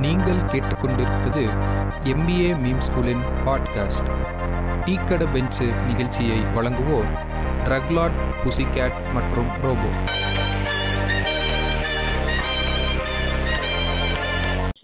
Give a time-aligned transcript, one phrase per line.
[0.00, 1.42] நீங்கள் கேட்டுக்கொண்டிருப்பது
[2.04, 4.10] MBA meme ஸ்கூலின் பாட்காஸ்ட்
[4.84, 7.10] டீக்கட பெஞ்சு நிகழ்ச்சியை வழங்குவோர்
[7.64, 9.90] ட்ரக்லாட் புசிகேட் மற்றும் ரோபோ.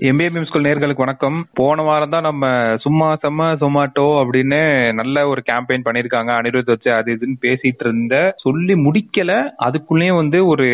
[0.08, 1.36] எம்பிஏ ஸ்கூல் நேர்களுக்கு வணக்கம்.
[1.54, 2.46] போன வாரம் தான் நம்ம
[2.76, 4.58] சும்மா செம்ம சொமாட்டோ அப்படின்னு
[4.92, 9.32] நல்ல ஒரு கேம்பெயின் பண்ணிருக்காங்க அனிருத் வச்சு அது இதுன்னு பேசிட்டு இருந்த சொல்லி முடிக்கல.
[9.66, 10.66] அதுக்குள்ளேயும் வந்து ஒரு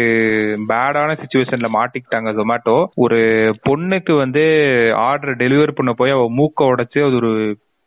[0.68, 3.20] பேடான சுச்சுவேஷன்ல மாட்டிக்கிட்டாங்க சொமாட்டோ ஒரு
[3.68, 4.44] பொண்ணுக்கு வந்து
[5.08, 7.32] ஆர்டர் டெலிவரி பண்ண போய் அவ மூக்க உடைச்சு அது ஒரு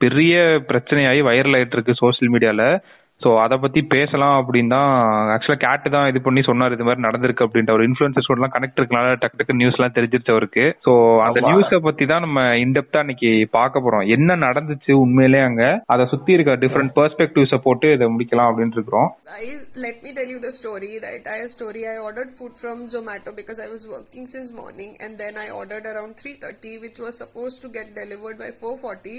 [0.02, 0.35] பெரிய
[0.70, 2.63] பிரச்சனையாகி வைரல் ஆயிட்டு இருக்கு சோசியல் மீடியால
[3.23, 4.90] ஸோ அதை பத்தி பேசலாம் அப்படின்னு தான்
[5.34, 9.13] ஆக்சுவலா கேட்டு தான் இது பண்ணி சொன்னார் இது மாதிரி நடந்திருக்கு அப்படின்ற ஒரு இன்ஃபுளுசர்ஸ் கூட கனெக்ட் இருக்கனால
[9.22, 10.66] டக்கு டக்கு நியூஸ் எல்லாம் தெரிஞ்சிருச்சு அவருக்கு.
[10.86, 10.94] ஸோ
[11.27, 14.05] அந்த நியூஸை பத்தி தான் நம்ம இன்டெப்தா இன்னைக்கு பார்க்க போறோம்.
[14.16, 15.63] என்ன நடந்துச்சு உண்மையிலே அங்க?
[15.94, 19.09] அதை சுத்தி இருக்க டிஃப்ரெண்ட் பெர்ஸ்பெக்டிவ்ஸை போட்டு இதை முடிக்கலாம் அப்படின்னு இருக்கிறோம்.
[19.34, 21.82] Guys, let me tell you the story, the entire story.
[21.88, 25.85] I ordered food from Zomato because I was working since morning and then I ordered
[25.85, 29.16] around 3.30 which was supposed to get delivered by 4.40,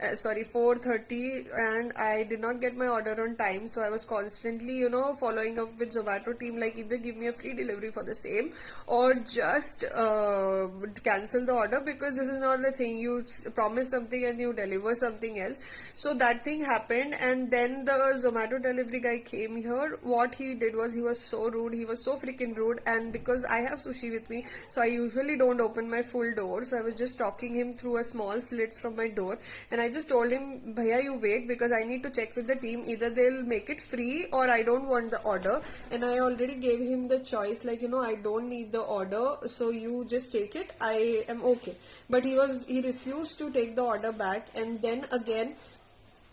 [0.00, 1.20] uh, sorry 4.30
[1.66, 5.14] and I did not get my order on time so I was constantly, you know,
[5.14, 8.52] following up with Zomato team like either give me a free delivery for the same
[8.86, 10.68] or just uh,
[11.02, 12.98] cancel the order because this is not the thing.
[12.98, 15.92] You promise something and you deliver something else.
[15.94, 17.92] So that thing happened and then the
[18.24, 19.98] Zomato delivery guy came here.
[20.02, 21.74] What he did was he was so rude.
[21.74, 25.36] He was so freaking rude and because I have sushi with me so I usually
[25.36, 28.72] don't open my full door so I was just talking him through a small slit
[28.74, 29.38] from my door
[29.70, 32.56] and I just told him Bhaiya you wait because I need to check with the
[32.56, 35.60] team either they'll make it free or I don't want the order.
[35.92, 39.36] And I already gave him the choice like you know I don't need the order
[39.46, 40.70] so you just take it.
[40.80, 41.76] I am okay.
[42.10, 44.48] But he was he refused to take the order back.
[44.54, 45.54] And then again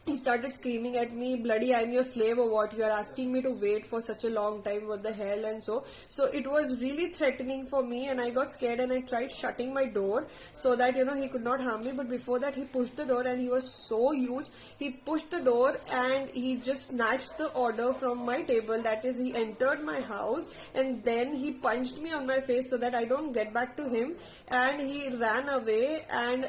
[0.06, 2.74] he started screaming at me bloody i'm your slave or what?
[2.78, 5.64] You are asking me to wait for such a long time what the hell and
[5.64, 5.82] so.
[5.86, 9.74] So it was really threatening for me and i got scared and i tried shutting
[9.74, 11.92] my door so that you know he could not harm me.
[11.96, 14.48] But before that he pushed the door and he was so huge.
[14.78, 18.82] He pushed the door and he just snatched the order from my table.
[18.84, 22.78] That is he entered my house and then he punched me on my face so
[22.78, 24.16] that i don't get back to him.
[24.52, 26.46] And he ran away and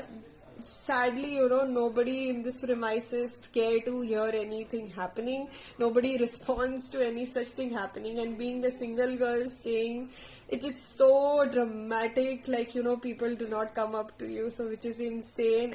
[0.66, 5.49] sadly you know nobody in this premises care to hear anything happening.
[5.78, 8.19] Nobody responds to any such thing happening.
[8.19, 10.09] And being the single girl staying
[10.49, 14.69] it is so dramatic like you know people do not come up to you so
[14.69, 15.75] which is insane.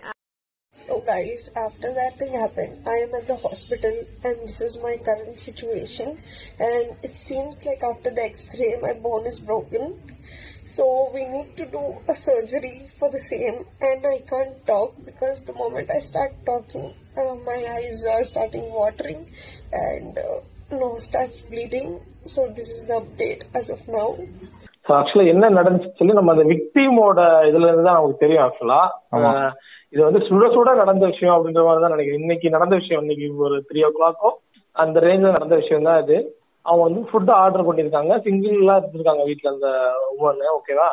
[0.71, 3.91] So guys after that thing happened i am at the hospital
[4.23, 6.17] and this is my current situation.
[6.59, 9.99] And it seems like after the x-ray my bone is broken
[10.71, 10.83] so
[11.13, 15.55] we need to do a surgery for the same and i can't talk because the
[15.55, 16.87] moment i start talking
[17.17, 19.21] uh, my eyes are starting watering
[19.83, 20.39] and uh,
[20.73, 21.89] nose starts bleeding
[22.25, 24.09] so this is the update as of now
[24.85, 28.79] so ஆக்சுவலா என்ன நடந்துச்சு சொல்லி நம்ம அந்த விக்டிமோட இதுல இருந்து தான் நமக்கு தெரியும் ஆக்சுவலா
[29.93, 33.57] இது வந்து சுட சுட நடந்த விஷயம் அப்படின்ற மாதிரி தான் நினைக்கிறேன் இன்னைக்கு நடந்த விஷயம் இன்னைக்கு ஒரு
[33.69, 34.29] த்ரீ ஓ கிளாக்கோ
[34.75, 36.17] அந்த ரேஞ்சில் நடந்த விஷயம் தான் இது
[36.65, 38.13] அவங்க வந்து ஃபுட் ஆர்டர் பண்ணியிருக்காங்க.
[38.25, 39.69] சிங்கிளா இருந்திருக்காங்க வீட்டில் அந்த
[40.15, 40.89] உமன் ஓகேவா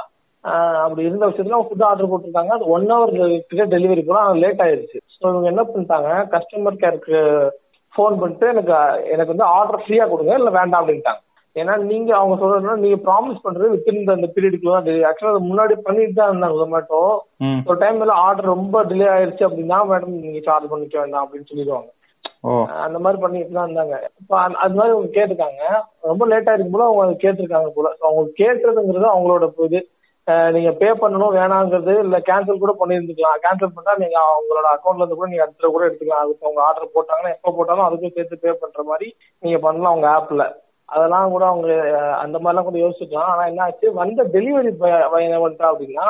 [0.82, 2.52] அப்படி இருந்த விஷயத்துல அவங்க ஃபுட் ஆர்டர் போட்டிருக்காங்க.
[2.56, 3.14] அது ஒன் ஹவர்
[3.48, 4.98] கிட்ட டெலிவரி கூட லேட் ஆயிருச்சு.
[5.14, 7.18] ஸோ இவங்க என்ன பண்ணிட்டாங்க கஸ்டமர் கேருக்கு
[7.94, 8.74] ஃபோன் பண்ணிட்டு எனக்கு
[9.14, 11.22] எனக்கு வந்து ஆர்டர் ஃப்ரீயா கொடுங்க இல்லை வேண்டாம் அப்படின்ட்டாங்க.
[11.56, 16.18] ஏன்னா நீங்க அவங்க சொல்றதுனா நீங்க ப்ராமிஸ் பண்றது வித்தின் அந்த பீரியடுக்குள்ள தான் ஆக்சுவலா அது முன்னாடி பண்ணிட்டு
[16.18, 17.00] தான் இருந்தாங்க ஜொமேட்டோ
[17.68, 21.90] ஒரு டைம்ல ஆர்டர் ரொம்ப டிலே ஆயிருச்சு அப்படின்னா மேடம் நீங்க சார்ஜ் பண்ணிக்க வேண்டாம் அப்படின்னு சொல்லிடுவாங்க.
[22.84, 23.97] அந்த மாதிரி பண்ணிட்டு தான் இருந்தாங்க.
[24.21, 24.34] இப்போ
[24.65, 25.62] அது மாதிரி அவங்க கேட்டிருக்காங்க.
[26.10, 27.88] ரொம்ப லேட் ஆயிருக்கும் போல அவங்க கேட்டிருக்காங்க போல.
[28.06, 29.81] அவங்க கேட்டுறதுங்கிறது அவங்களோட இது.
[30.54, 33.38] நீங்க பே பண்ணணும் வேணாங்கிறது இல்ல கேன்சல் கூட பண்ணியிருந்துக்கலாம்.
[33.44, 36.25] கேன்சல் பண்ணா நீங்க அவங்களோட அக்கௌண்ட்ல இருந்து கூட நீங்க அடுத்த கூட எடுத்துக்கலாம்.
[36.25, 39.09] அதுக்கு அவங்க ஆர்டர் போட்டாங்கன்னா எப்போ போட்டாலும் அதுக்கும் சேர்த்து பே பண்ற மாதிரி
[39.43, 40.47] நீங்க பண்ணலாம் அவங்க ஆப்ல
[40.88, 41.70] அதெல்லாம் கூட அவங்க
[42.22, 43.87] அந்த மாதிரிலாம் கூட யோசிச்சுக்கலாம் ஆனா என்ன ஆச்சு?
[43.93, 44.70] வந்த டெலிவரி
[45.12, 46.06] பையன் வந்துட்டா அப்படின்னா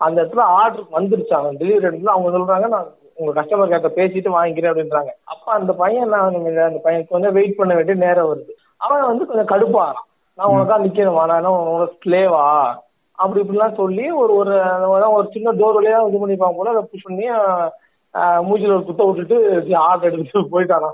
[0.00, 5.10] அந்த இடத்துல ஆர்டர் வந்துருச்சாங்க டெலிவரி இடத்துல அவங்க சொல்றாங்க நான் உங்க கஸ்டமர் கேட்ட பேசிட்டு வாங்கிக்கிறேன் அப்படின்றாங்க.
[5.24, 6.22] அப்ப அந்த பையன் என்ன
[6.68, 8.52] அந்த பையனுக்கு வந்து வெயிட் பண்ண வேண்டிய நேரம் வருது.
[8.76, 10.08] அவன் வந்து கொஞ்சம் கடுப்பாகிறான்
[10.38, 12.44] நான் உனக்கா நிக்கணுமா நான் உனக்கு ஸ்லேவா
[13.18, 14.54] அப்படி இப்படிலாம் சொல்லி ஒரு ஒரு
[15.16, 17.26] ஒரு சின்ன டோர் வழியா இது பண்ணிப்பாங்க போல அதை புஷ் பண்ணி
[18.46, 19.36] மூஞ்சில ஒரு குத்த விட்டுட்டு
[19.88, 20.90] ஆர்டர் எடுத்துட்டு போயிட்டானா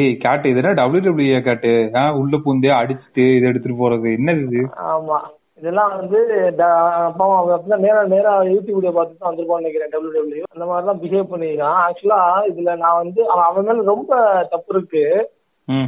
[0.00, 1.70] ஏய் காட்டு இதுனா டபிள்யூ டபிள்யூ காட்டு
[2.14, 4.08] உள்ள பூந்தே அடிச்சுட்டு இதை எடுத்துட்டு போறது.
[4.18, 4.62] என்ன இது?
[4.90, 5.18] ஆமா.
[5.60, 6.18] இதெல்லாம் வந்து
[7.06, 10.88] அப்பாவும் அவங்க அப்படிதான் நேரா நேரா யூடியூப் வீடியோ பார்த்து தான் வந்திருப்பான்னு நினைக்கிறேன் டபிள்யூ டபிள்யூ அந்த மாதிரி
[10.90, 12.20] தான் பிஹேவ் பண்ணிருக்கான் ஆக்சுவலா
[12.50, 14.12] இதுல நான் வந்து அவன் மேல ரொம்ப
[14.54, 15.04] தப்பு இருக்கு.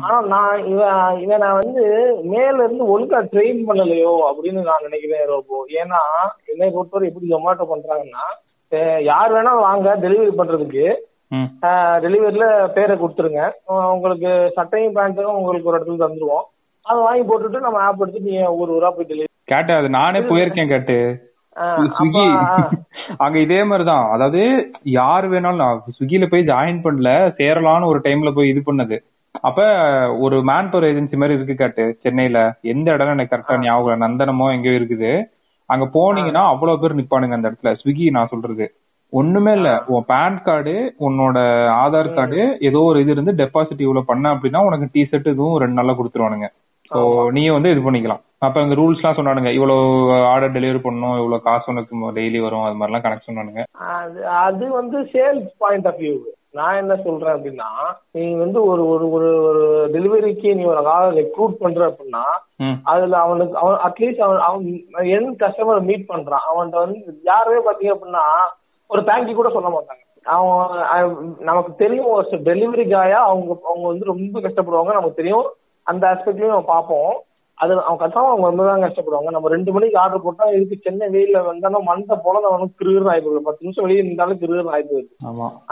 [0.07, 1.85] ஆனா நான் இவன் இவன் நான் வந்து
[2.33, 5.57] மேல இருந்து ஒழுங்கா ட்ரெயின் பண்ணலையோ அப்படின்னு நான் நினைக்கிறேன் ரோபோ.
[5.81, 6.01] ஏன்னா
[6.53, 8.27] என்னை பொறுத்தவரை எப்படி ஜொமேட்டோ பண்றாங்கன்னா
[9.09, 10.85] யார் வேணா வாங்க டெலிவரி பண்றதுக்கு.
[12.05, 12.47] டெலிவரியில
[12.77, 13.43] பேரை கொடுத்துருங்க.
[13.95, 16.47] உங்களுக்கு சட்டையும் பேண்ட்டும் உங்களுக்கு ஒரு இடத்துல தந்துருவோம்.
[16.87, 20.69] அதை வாங்கி போட்டுட்டு நம்ம ஆப் எடுத்து நீங்க ஒரு ஊரா போய் டெலிவரி கேட்டு அது நானே போயிருக்கேன்
[20.69, 20.97] கேட்டு.
[21.57, 22.27] ஸ்விக்கி.
[23.17, 24.11] அங்க இதே மாதிரிதான்.
[24.11, 24.43] அதாவது
[24.83, 28.97] யார் வேணாலும் நான் ஸ்விக்கில போய் ஜாயின் பண்ணல சேரலான்னு ஒரு டைம்ல போய் இது பண்ணது.
[29.41, 29.61] அப்ப
[30.19, 32.59] ஒரு மேன் பவர் ஏஜென்சி மாதிரி இருக்கு காட்டு சென்னையில.
[32.63, 34.01] எந்த இடம் எனக்கு கரெக்டா ஞாபகம்.
[34.01, 35.13] நந்தனமோ எங்கேயோ இருக்குது.
[35.67, 37.77] அங்க போனீங்கன்னா அவ்வளவு பேர் நிப்பானுங்க அந்த இடத்துல.
[37.83, 38.67] ஸ்விக்கி நான் சொல்றது.
[39.13, 39.83] ஒண்ணுமே இல்ல.
[39.87, 41.39] உன் பேன் கார்டு உன்னோட
[41.83, 45.83] ஆதார் கார்டு ஏதோ ஒரு இது இருந்து டெபாசிட் இவ்வளவு பண்ண அப்படின்னா உனக்கு டி ஷர்ட் இதுவும் ரெண்டு
[45.83, 46.49] நாள்ல கொடுத்துருவானுங்க.
[46.93, 47.01] ஸோ
[47.37, 48.23] நீ வந்து இது பண்ணிக்கலாம்.
[48.47, 49.51] அப்ப இந்த ரூல்ஸ் எல்லாம் சொன்னானுங்க.
[49.57, 49.83] இவ்வளவு
[50.33, 53.65] ஆர்டர் டெலிவரி பண்ணணும் இவ்வளவு காசு உனக்கு டெய்லி வரும் அது மாதிரிலாம் கணக்கு சொன்னானுங்க.
[53.97, 56.17] அது அது வந்து சேல்ஸ் பாயிண்ட் ஆஃப் வியூ
[56.59, 57.69] நான் என்ன சொல்றேன் அப்படின்னா
[58.17, 59.63] நீ வந்து ஒரு ஒரு ஒரு ஒரு
[59.95, 62.25] டெலிவரிக்கு நீ ஒரு ஆளை ரெக்ரூட் பண்ற அப்படின்னா
[62.93, 64.67] அதுல அவனுக்கு அவன் அட்லீஸ்ட் அவன் அவன்
[65.17, 66.45] என் கஸ்டமர் மீட் பண்றான்.
[66.51, 68.25] அவன்கிட்ட வந்து யாருமே பாத்தீங்க அப்படின்னா
[68.91, 70.03] ஒரு தேங்க்யூ கூட சொல்ல மாட்டாங்க.
[70.35, 75.49] அவன் அவன் நமக்கு தெரியும் ஒரு டெலிவரி காயா அவங்க அவங்க வந்து ரொம்ப கஷ்டப்படுவாங்க நமக்கு தெரியும்.
[75.87, 77.13] அந்த ஆஸ்பெக்ட்லயும் நம்ம பார்ப்போம்.
[77.59, 79.31] அது அவன் கன்ஃபார்ம் அவங்க ரொம்ப தான் கஷ்டப்படுவாங்க.
[79.35, 83.65] நம்ம ரெண்டு மணிக்கு ஆர்டர் போட்டா இதுக்கு சென்னை வெயில்ல வந்தானா மண்டை போல அவனுக்கு கிருகிரு ஆகி பத்து
[83.67, 85.01] நிமிஷம் வெளியே இருந்தாலும் கிருகிரு ஆகி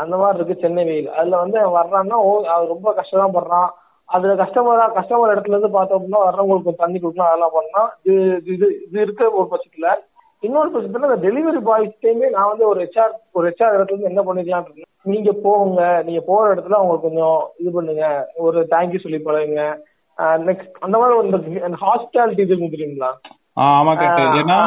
[0.02, 1.10] அந்த மாதிரி இருக்கு சென்னை வெயில்.
[1.18, 3.70] அதுல வந்து அவன் வர்றான்னா ஓ அவன் ரொம்ப கஷ்டம் படுறான்
[4.08, 8.22] அதுல கஸ்டமரா கஸ்டமர் இடத்துல இருந்து பார்த்தோம் அப்படின்னா வர்றவங்களுக்கு தண்ணி கொடுக்கணும் அதெல்லாம் பண்ணா இது
[8.52, 9.90] இது இது இருக்க ஒரு பட்சத்துல
[10.42, 14.66] இன்னொரு பட்சத்துல இந்த டெலிவரி பாய்ஸ்டையுமே நான் வந்து ஒரு ஹெச்ஆர் ஒரு ஹெச்ஆர் இடத்துல இருந்து என்ன பண்ணிக்கலாம்
[15.12, 15.80] நீங்க போங்க.
[16.06, 18.06] நீங்க போற இடத்துல அவங்களுக்கு கொஞ்சம் இது பண்ணுங்க.
[18.46, 19.64] ஒரு தேங்க்யூ சொல்லி பழகுங்க.
[20.48, 23.10] நெக்ஸ்ட் அந்த மாதிரி ஒரு ஹாஸ்பிட்டாலிட்டி இது தெரியுங்களா
[23.68, 24.58] ஆமா கரெக்ட் ஏன்னா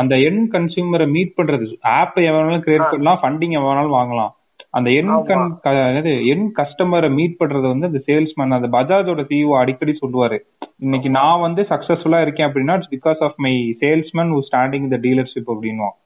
[0.00, 1.66] அந்த என் கன்சியூமரை மீட் பண்றது
[1.98, 4.32] ஆப் எவனாலும் கிரியேட் பண்ணலாம் ஃபண்டிங் எவனாலும் வாங்கலாம்.
[4.70, 5.12] அந்த என்.
[5.28, 10.38] கன் என் கஸ்டமரை மீட் பண்றது வந்து அந்த சேல்ஸ்மேன் அந்த பஜாஜோட சிஇஓ அடிக்கடி சொல்லுவாரு.
[10.78, 15.50] இன்னைக்கு நான் வந்து சக்சஸ்ஃபுல்லா இருக்கேன் அப்படின்னா it's because of my salesman who standing the dealership
[15.54, 15.96] அப்படின்னுவான்.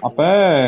[0.00, 0.20] அப்ப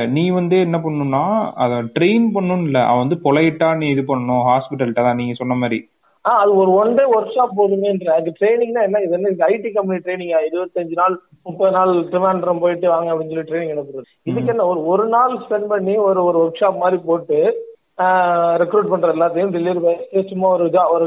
[0.07, 1.25] நீ வந்து என்ன பண்ணணும்னா
[1.55, 5.79] அத ட்ரெயின் பண்ணணும் இல்ல அவன் வந்து பொலைட்டா நீ இது பண்ணணும் ஹாஸ்பிட்டல்கிட்ட தான் நீங்க சொன்ன மாதிரி.
[6.25, 8.99] ஆ அது ஒரு ஒன் டே ஒர்க் ஷாப் போதுமேன்ற அது ட்ரைனிங்னா என்ன?
[9.05, 9.31] இது என்ன?
[9.49, 11.15] ஐடி கம்பெனி ட்ரைனிங் இருபத்தஞ்சு நாள்
[11.49, 14.67] முப்பது நாள் திருவாண்டரம் போயிட்டு வாங்க அப்படின்னு சொல்லி ட்ரைனிங் அனுப்புறது இதுக்கு என்ன?
[14.73, 17.39] ஒரு ஒரு நாள் ஸ்பெண்ட் பண்ணி ஒரு ஒரு ஒர்க் ஷாப் மாதிரி போட்டு
[18.63, 19.95] ரெக்ரூட் பண்ற எல்லாத்தையும் டெலிவரி
[20.31, 21.07] சும்மா ஒரு இதா ஒரு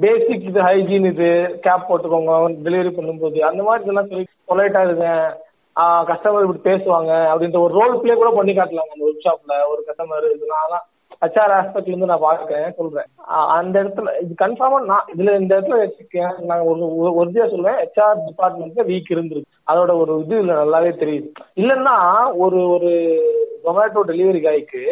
[0.00, 1.28] பேசிக் இது ஹைஜீன் இது
[1.64, 2.34] கேப் போட்டுக்கோங்க.
[2.66, 3.38] டெலிவரி பண்ணும்போது.
[3.48, 5.06] அந்த மாதிரி இதெல்லாம் சொல்லி பொலைட்டா இருங்க.
[6.10, 10.26] கஸ்டமர் இப்படி பேசுவாங்க அப்படின்ற ஒரு ரோல் ப்ளே கூட பண்ணி காட்டலாங்க அந்த ஒர்க் ஷாப்ல ஒரு கஸ்டமர்
[10.36, 10.84] இதெல்லாம்
[11.22, 13.08] ஹெச்ஆர் ஆஸ்பெக்ட்ல இருந்து நான் பார்க்கறேன் சொல்றேன்.
[13.56, 16.84] அந்த இடத்துல இது கன்ஃபார்மா நான் இதுல இந்த இடத்துல நான் ஒரு
[17.20, 19.50] உறுதியா சொல்லுவேன் ஹெச்ஆர் டிபார்ட்மெண்ட்ல வீக் இருந்திருக்கு.
[19.72, 21.28] அதோட ஒரு இது நல்லாவே தெரியுது.
[21.62, 21.96] இல்லைன்னா
[22.44, 22.90] ஒரு ஒரு
[23.66, 24.82] ஜொமேட்டோ டெலிவரி காய்க்கு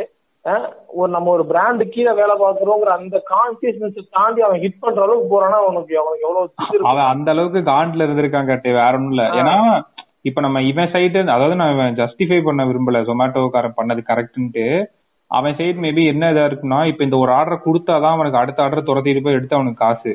[0.99, 5.59] ஒரு நம்ம ஒரு பிராண்டு கீழே வேலை பார்க்குறோங்கிற அந்த கான்சியஸ்னஸ் தாண்டி அவன் ஹிட் பண்ற அளவுக்கு போறானா
[5.65, 6.87] அவனுக்கு அவனுக்கு எவ்வளவு.
[6.91, 9.25] அவன் அந்த அளவுக்கு காண்ட்ல இருந்திருக்கான் கட்டு வேற ஒண்ணும் இல்ல.
[9.41, 9.57] ஏன்னா
[10.29, 14.65] இப்ப நம்ம இவன் சைடு அதாவது நான் ஜஸ்டிஃபை பண்ண விரும்பல ஜொமேட்டோக்காரன் பண்ணது கரெக்ட்ன்ட்டு
[15.31, 19.23] அவன் சைடு மேபி என்ன இதா இருக்குன்னா இப்ப இந்த ஒரு ஆர்டர் கொடுத்தாதான் அவனுக்கு அடுத்த ஆர்டர் துரத்திட்டு
[19.23, 20.13] போய் எடுத்து அவனுக்கு காசு.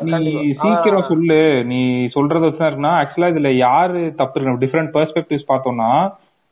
[0.00, 0.52] நீ.
[0.52, 1.38] சீக்கிரம் சொல்லு.
[1.64, 4.66] நீ சொல்றது வச்சுதான் இருக்குன்னா ஆக்சுவலா இதுல யாரு தப்பு இருக்கு?
[4.66, 5.90] டிஃப்ரெண்ட் பெர்ஸ்பெக்டிவ்ஸ் பார்த்தோம்னா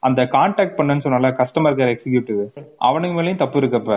[0.03, 2.41] அந்த கான்டாக்ட் பண்ணன்னு சொன்னால கஸ்டமர் கேர் எக்ஸிக்யூட்டிவ்
[2.79, 3.93] அவனுக்கு மேலயும் தப்பு இருக்கு அப்ப.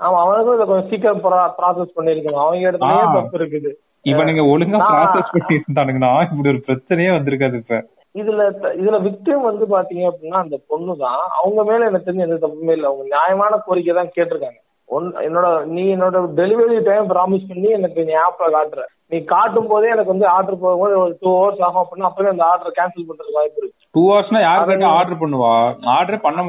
[0.00, 1.22] ஆமா அவனுக்கும் இதை கொஞ்சம் சீக்கிரம்
[1.58, 3.12] ப்ராசஸ் பண்ணிருக்கணும் அவங்க இடத்துலயே.
[3.12, 3.70] தப்பு இருக்குது.
[4.04, 7.86] இவனுங்க ஒழுங்கா நான்- ப்ராசஸ் பண்ணி இருந்தானுங்கன்னா இப்படி ஒரு பிரச்சனையே வந்திருக்காது இப்ப.
[8.16, 8.42] இதுல
[8.80, 12.88] இதுல விக்டிம் வந்து பாத்தீங்க அப்படின்னா அந்த பொண்ணு தான் அவங்க மேல எனக்கு தெரிஞ்ச எந்த தப்புமே இல்லை.
[12.90, 14.60] அவங்க நியாயமான கோரிக்கை தான் கேட்டிருக்காங்க.
[14.88, 18.82] ஒன் என்னோட நீ என்னோட டெலிவரி டைம் ப்ராமிஸ் பண்ணி எனக்கு நீ ஆப்ல காட்டுற.
[19.12, 22.76] நீ காட்டும் போதே எனக்கு வந்து ஆர்டர் போகும்போது ஒரு டூ ஹவர்ஸ் ஆகும் அப்படின்னா அப்பவே அந்த ஆர்டர்
[22.78, 23.76] கேன்சல் பண்றதுக்கு வாய்ப்பு இருக்கு.
[23.94, 25.52] டூ ஹவர்ஸ்னா யாரு கேட்டா ஆர்டர் பண்ணுவா?
[25.96, 26.46] ஆர்டர் பண்ண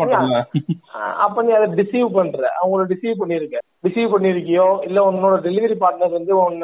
[0.98, 2.42] அஹ் அப்ப நீ அதை டிசீவ் பண்ற.
[2.62, 3.58] அவங்கள டிசீவ் பண்ணிருக்க.
[3.88, 4.68] டிசீவ் பண்ணிருக்கியோ?
[4.84, 6.58] இல்ல உன்னோட டெலிவரி பார்ட்னர் வந்து ஒன்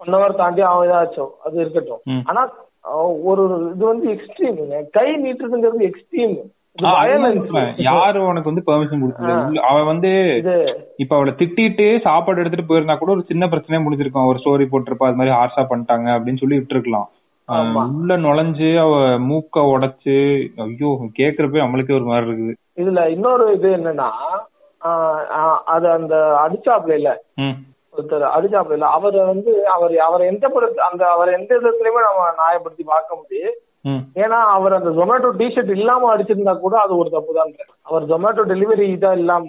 [0.00, 2.02] ஒன் ஹவர் தாண்டி அவன் இதாச்சோ அது இருக்கட்டும்.
[2.24, 2.42] ஆனா
[3.30, 3.42] ஒரு
[3.74, 4.58] இது வந்து எக்ஸ்ட்ரீம்
[4.96, 6.34] கை நீட்டுறதுங்கிறது எக்ஸ்ட்ரீம்.
[7.86, 10.10] யாரு உனக்கு வந்து பெர்மிஷன் கொடுத்தது அவன் வந்து
[11.02, 14.28] இப்ப அவளை திட்டிட்டு சாப்பாடு எடுத்துட்டு போயிருந்தா கூட ஒரு சின்ன பிரச்சனையே முடிஞ்சிருக்கும்.
[14.32, 17.08] ஒரு ஸ்டோரி போட்டிருப்பா அது மாதிரி ஹார்ஷா பண்ணிட்டாங்க அப்படின்னு சொல்லி விட்டுருக்கலாம்.
[17.96, 18.94] உள்ள நுழைஞ்சு அவ
[19.30, 20.16] மூக்க உடைச்சு
[20.66, 22.54] ஐயோ கேக்குறப்ப நம்மளுக்கே ஒரு மாதிரி இருக்குது.
[22.82, 24.10] இதுல இன்னொரு இது என்னன்னா
[25.74, 27.10] அது அந்த அடிச்சாப்ல இல்ல.
[27.94, 28.88] ஒருத்தர் அடிச்சாப்ல இல்ல.
[28.96, 33.58] அவர் வந்து அவர் அவரை எந்த படத்து அந்த அவர் எந்த விதத்துலயுமே நம்ம நியாயப்படுத்தி பார்க்க முடியும்
[34.22, 37.52] ஏன்னா அவர் அந்த ஜொமேட்டோ டிஷர்ட் இல்லாம அடிச்சிருந்தா கூட அது ஒரு தப்பு தான்
[37.86, 39.48] அவர் ஜொமேட்டோ டெலிவரி இதா இல்லாம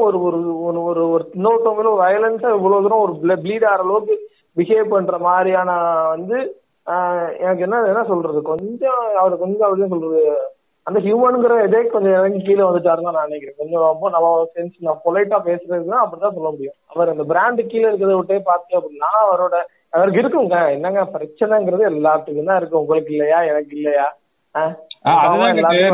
[0.00, 4.16] ஒரு ஒரு ஒரு ஒரு இன்னொருத்தவங்களும் வயலன்ஸா இவ்வளவு தூரம் ஒரு ப்ளீட் ஆகிற அளவுக்கு
[4.56, 5.70] பிஹேவ் பண்ற மாதிரியான
[6.14, 6.38] வந்து
[7.42, 8.38] எனக்கு என்ன என்ன சொல்றது?
[8.48, 10.22] கொஞ்சம் அவர் கொஞ்சம் அப்படின்னு சொல்றது?
[10.86, 13.58] அந்த ஹியூமனுங்கிற இதே கொஞ்சம் இறங்கி கீழே வந்துட்டாருன்னு தான் நான் நினைக்கிறேன்.
[13.58, 16.76] கொஞ்சம் ரொம்ப நம்ம சென்ஸ் நான் பொலைட்டா பேசுறதுன்னா அப்படிதான் சொல்ல முடியும்.
[16.86, 19.58] அவர் அந்த பிராண்டு கீழே இருக்கிறத விட்டே பார்த்தேன் அப்படின்னா அவரோட
[19.96, 20.58] அவருக்கு இருக்குங்க.
[20.72, 22.80] என்னங்க பிரச்சனைங்கிறது எல்லாத்துக்கும் தான் இருக்கு.
[22.80, 23.38] உங்களுக்கு இல்லையா?
[23.42, 24.06] எனக்கு இல்லையா?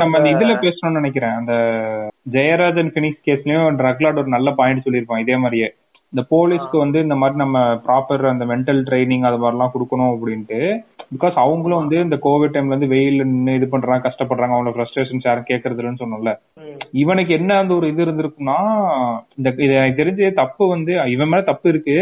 [0.05, 1.37] நம்ம இதுல பேசணும்னு நினைக்கிறேன்.
[1.41, 1.55] அந்த
[2.37, 5.23] ஜெயராஜன் பினிக்ஸ் கேஸ்லயும் ட்ரக்லாட் ஒரு நல்ல பாயிண்ட் சொல்லியிருப்பான்.
[5.25, 5.69] இதே மாதிரியே.
[6.13, 10.61] இந்த போலீஸ்க்கு வந்து இந்த மாதிரி நம்ம ப்ராப்பர் அந்த மென்டல் ட்ரைனிங் அது மாதிரிலாம் கொடுக்கணும் அப்படின்ட்டு
[11.15, 15.49] பிகாஸ் அவங்களும் வந்து இந்த கோவிட் டைம்ல இருந்து வெயில் நின்னு இது பண்றாங்க கஷ்டப்படுறாங்க அவங்களோட ஃப்ரஸ்ட்ரேஷன்ஸ் யாரும்
[15.51, 16.33] கேட்கறது இல்லைன்னு சொன்னோம்ல.
[17.03, 18.57] இவனுக்கு என்ன அந்த ஒரு இது இருந்திருக்குன்னா
[19.39, 21.97] இந்த இது எனக்கு தெரிஞ்சு தப்பு வந்து இவன் மேல தப்பு இருக்கு.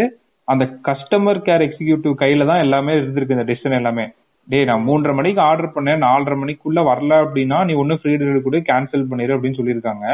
[0.48, 4.06] அந்த கஸ்டமர் கேர் எக்ஸிகியூட்டிவ் கையில தான் எல்லாமே இருந்திருக்கு இந்த டெசிஷன் எல்லாமே.
[4.48, 8.58] டேய் நான் மூன்றரை மணிக்கு ஆர்டர் பண்ணேன் நாலரை மணிக்குள்ள வரல அப்படின்னா நீ ஒன்னும் ஃப்ரீ டெலிவரி கூட
[8.68, 10.06] கேன்சல் பண்ணிரு அப்படின்னு சொல்லியிருக்காங்க.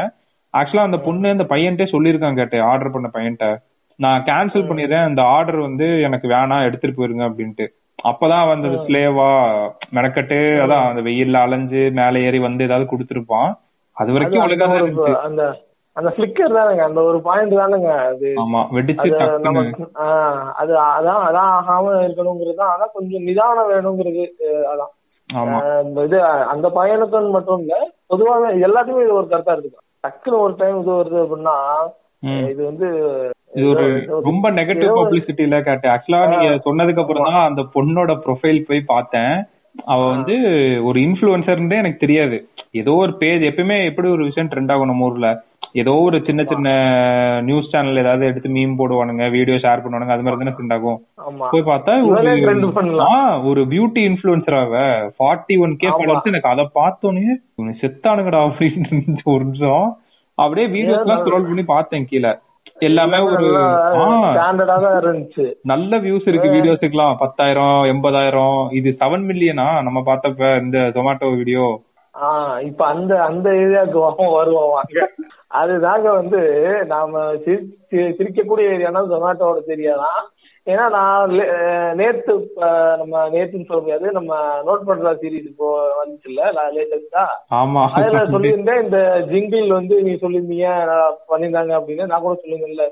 [0.53, 3.47] ஆக்சுவலா அந்த பொண்ணு அந்த பையன்ட்டே சொல்லியிருக்காங்க கேட்டு ஆர்டர் பண்ண பையன்ட்ட.
[3.99, 7.65] நான் கேன்சல் பண்ணிடுறேன் அந்த ஆர்டர் வந்து எனக்கு வேணாம் எடுத்துட்டு போயிருங்க அப்படின்ட்டு.
[7.99, 9.27] அப்பதான் வந்து ஸ்லேவா
[9.97, 13.51] மெனக்கட்டு அதான் அந்த வெயில்ல அலைஞ்சு மேலே ஏறி வந்து ஏதாவது கொடுத்துருப்பான்.
[13.97, 15.43] அது வரைக்கும் ஒழுங்கா அந்த
[15.95, 18.29] அந்த ஃபிளிக்கர் தானுங்க அந்த ஒரு பாயிண்ட் தானுங்க அது.
[18.43, 19.09] ஆமா வெடிச்சு
[20.61, 22.71] அது அதான் அதான் ஆகாம இருக்கணுங்கிறது தான்.
[22.75, 24.23] ஆனா கொஞ்சம் நிதானம் வேணுங்கிறது
[24.71, 24.91] அதான்.
[26.07, 26.17] இது
[26.53, 27.75] அந்த பையனுக்கு மட்டும் இல்ல
[28.11, 29.79] பொதுவாக எல்லாத்துக்குமே இது ஒரு கருத்தா இருக்கு.
[30.05, 31.55] டக்குன்னு ஒரு டைம் இது வருது அப்படின்னா.
[32.51, 32.87] இது வந்து
[33.57, 33.85] இது ஒரு
[34.27, 35.93] ரொம்ப நெகட்டிவ் பப்ளிசிட்டில கேட்டேன்.
[35.95, 39.33] ஆக்சுவலா நீங்க சொன்னதுக்கு அப்புறம் தான் அந்த பொண்ணோட ப்ரொஃபைல் போய் பார்த்தேன்.
[39.85, 40.35] அவ வந்து
[40.87, 42.37] ஒரு இன்ஃபுளுசர்ன்றே எனக்கு தெரியாது.
[42.81, 45.29] ஏதோ ஒரு பேஜ் எப்பயுமே எப்படி ஒரு விஷயம் ட்ரெண்ட் ஆகும் நம்ம ஊர்ல?
[45.81, 46.69] ஏதோ ஒரு சின்ன சின்ன
[47.47, 50.99] நியூஸ் சேனல் ஏதாவது எடுத்து மீம் போடுவானுங்க வீடியோ ஷேர் பண்ணுவானுங்க அது மாதிரி தானே ட்ரெண்ட் ஆகும்.
[51.53, 51.93] போய் பார்த்தா
[53.51, 54.75] ஒரு பியூட்டி இன்ஃபுளுசர் அவ.
[55.17, 55.89] Forty one K.
[55.95, 57.25] ஃபாலோவர்ஸ் எனக்கு அதை பார்த்தோன்னே
[57.81, 59.85] செத்தானுங்கடா அப்படின்னு ஒரு நிமிஷம்.
[60.37, 62.33] அப்படியே வீடியோஸ் எல்லாம் ஸ்க்ரோல் பண்ணி பார்த்தேன் கீழே.
[62.83, 63.47] எல்லாமே ஒரு
[64.27, 65.45] ஸ்டாண்டர்டா தான் இருந்துச்சு.
[65.63, 68.59] நல்ல வியூஸ் இருக்கு வீடியோஸுக்குலாம் பத்தாயிரம் எண்பதாயிரம்.
[68.71, 71.65] இது செவன் மில்லியனா நம்ம பார்த்தப்ப இந்த ஜொமேட்டோ வீடியோ
[72.15, 73.99] ஆஹ் இப்ப அந்த அந்த ஏரியாவுக்கு
[74.33, 74.97] வருவோம் வாங்க.
[75.59, 76.39] அதுதாங்க வந்து
[76.87, 77.23] நாம
[78.17, 80.21] சிரிக்கக்கூடிய ஏரியானா ஜொமேட்டோட ஏரியா தான்
[80.67, 81.31] ஏன்னா நான்
[81.99, 82.33] நேத்து
[82.99, 84.05] நம்ம நேத்துன்னு சொல்ல முடியாது.
[84.11, 84.33] நம்ம
[84.67, 86.43] நோட் பண்ற சீரிஸ் இப்போ வந்துச்சுல்ல
[86.75, 87.23] லேட்டஸ்டா
[87.59, 87.81] ஆமா.
[87.97, 88.99] அதுல சொல்லியிருந்தேன் இந்த
[89.31, 92.05] ஜிங்கிள் வந்து நீ சொல்லியிருந்தீங்க நான் பண்ணியிருந்தாங்க அப்படின்னு.
[92.05, 92.85] நான் கூட சொல்லியிருந்தேன்ல.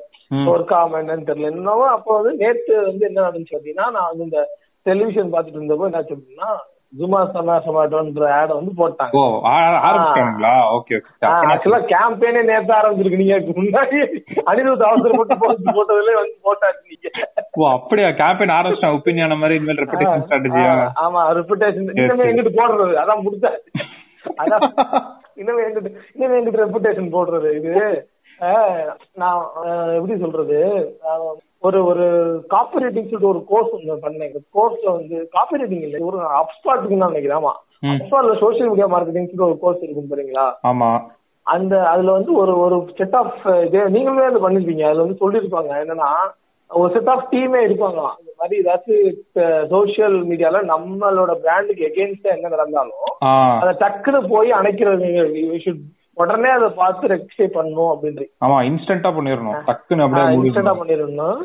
[0.52, 1.52] ஒர்க் ஆகாம என்னன்னு தெரியல.
[1.54, 4.42] என்னவோ அப்போ வந்து நேத்து வந்து என்ன நடந்துச்சு அப்படின்னா நான் வந்து இந்த
[4.86, 6.52] டெலிவிஷன் பார்த்துட்டு இருந்தப்போ என்ன அப்படின்னா
[6.94, 9.14] ஜுமா சமா சமாட்டோன்ற ஆடை வந்து போட்டாங்க.
[9.14, 10.54] ஓ ஆ- ஆரம்பிச்சிட்டானுங்களா?
[10.72, 10.96] ஓகே
[11.52, 13.18] ஆக்சுவலா கேம்பெயினே நேத்து ஆரம்பிச்சிருக்கு.
[13.18, 14.00] நீங்க முன்னாடி
[14.46, 17.10] அனிருத் அவசரப்பட்டு போட்டு போட்டதுல வந்து போட்டாச்சு நீங்க.
[17.54, 18.10] ஓ அப்படியா?
[18.20, 22.96] கேம்பெயின் ஆரம்பிச்சிட்டான் ஒப்பீனியான மாதிரி இனிமேல் ரெப்புடேஷன் ஸ்ட்ராட்டஜியா ஆமா ரெப்புடேஷன் இன்னுமே எங்கிட்டு போடுறது?
[23.02, 23.88] அதான் முடிச்சாச்சு
[24.38, 24.66] அதான்.
[25.38, 27.76] இன்னுமே எங்கிட்டு இன்னுமே எங்கிட்டு ரெப்புடேஷன் போடுறது இது?
[29.22, 29.42] நான்
[29.98, 30.60] எப்படி சொல்றது?
[31.68, 32.06] ஒரு ஒரு
[32.54, 34.36] காப்பி ரைட்டிங் சொல்லிட்டு ஒரு கோர்ஸ் ஒன்று பண்ணேன்.
[34.58, 37.40] கோர்ஸ்ல வந்து காப்பி ரைட்டிங் இல்லை ஒரு அப்ஸ்பாட்டுக்கு தான் நினைக்கிறேன்.
[37.40, 37.54] ஆமா.
[37.92, 40.90] அப்ஸ்பாட்ல சோஷியல் மீடியா மார்க்கெட்டிங் சொல்லிட்டு ஒரு கோர்ஸ் இருக்கும் பாருங்களா ஆமா.
[41.46, 43.40] அந்த அதுல வந்து ஒரு ஒரு செட் ஆஃப்
[43.96, 44.84] நீங்களுமே அது பண்ணிருப்பீங்க.
[44.90, 46.10] அதுல வந்து சொல்லியிருப்பாங்க என்னன்னா
[46.72, 48.18] ஒரு செட் ஆஃப் டீமே இருப்பாங்களாம்.
[48.22, 49.18] இந்த மாதிரி ஏதாச்சும்
[49.74, 53.10] சோஷியல் மீடியால நம்மளோட பிராண்டுக்கு எகெயின்ஸ்டா என்ன நடந்தாலும்
[53.62, 55.10] அதை டக்குன்னு போய் அணைக்கிறது
[55.66, 55.82] should
[56.22, 61.42] உடனே அதை பார்த்து ரெக்டிஃபை பண்ணணும் அப்படின்றீங்க ஆமா இன்ஸ்டன்டா பண்ணிடணும் டக்குன்னு அப்படியே இன்ஸ்டன்டா முடிக்கணும் பண்ணிடணும்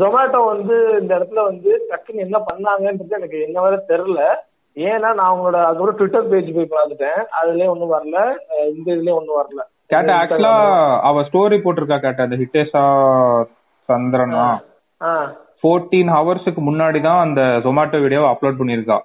[0.00, 4.20] ஜொமேட்டோ வந்து இந்த இடத்துல வந்து டக்குன்னு என்ன பண்ணாங்கன்றது எனக்கு என்ன வரை தெரியல.
[4.76, 7.20] ஏன்னா நான் அவங்களோட அதுக்கப்புறம் ட்விட்டர் பேஜ் போய் பார்த்துட்டேன்.
[7.38, 8.18] அதுலயே ஒண்ணும் வரல.
[8.72, 9.60] இந்த இதுலயே ஒண்ணும் வரல.
[9.90, 10.52] கேட்ட ஆக்சுவலா
[11.08, 12.82] அவ ஸ்டோரி போட்டிருக்கா கேட்ட அந்த ஹிட்டேஷா
[13.88, 14.44] சந்திரனா?
[15.00, 15.12] ஆ.
[15.62, 18.98] ஃபோர்டீன் ஹவர்ஸுக்கு முன்னாடி தான் அந்த ஜொமேட்டோ வீடியோவை அப்லோட் பண்ணியிருக்கா.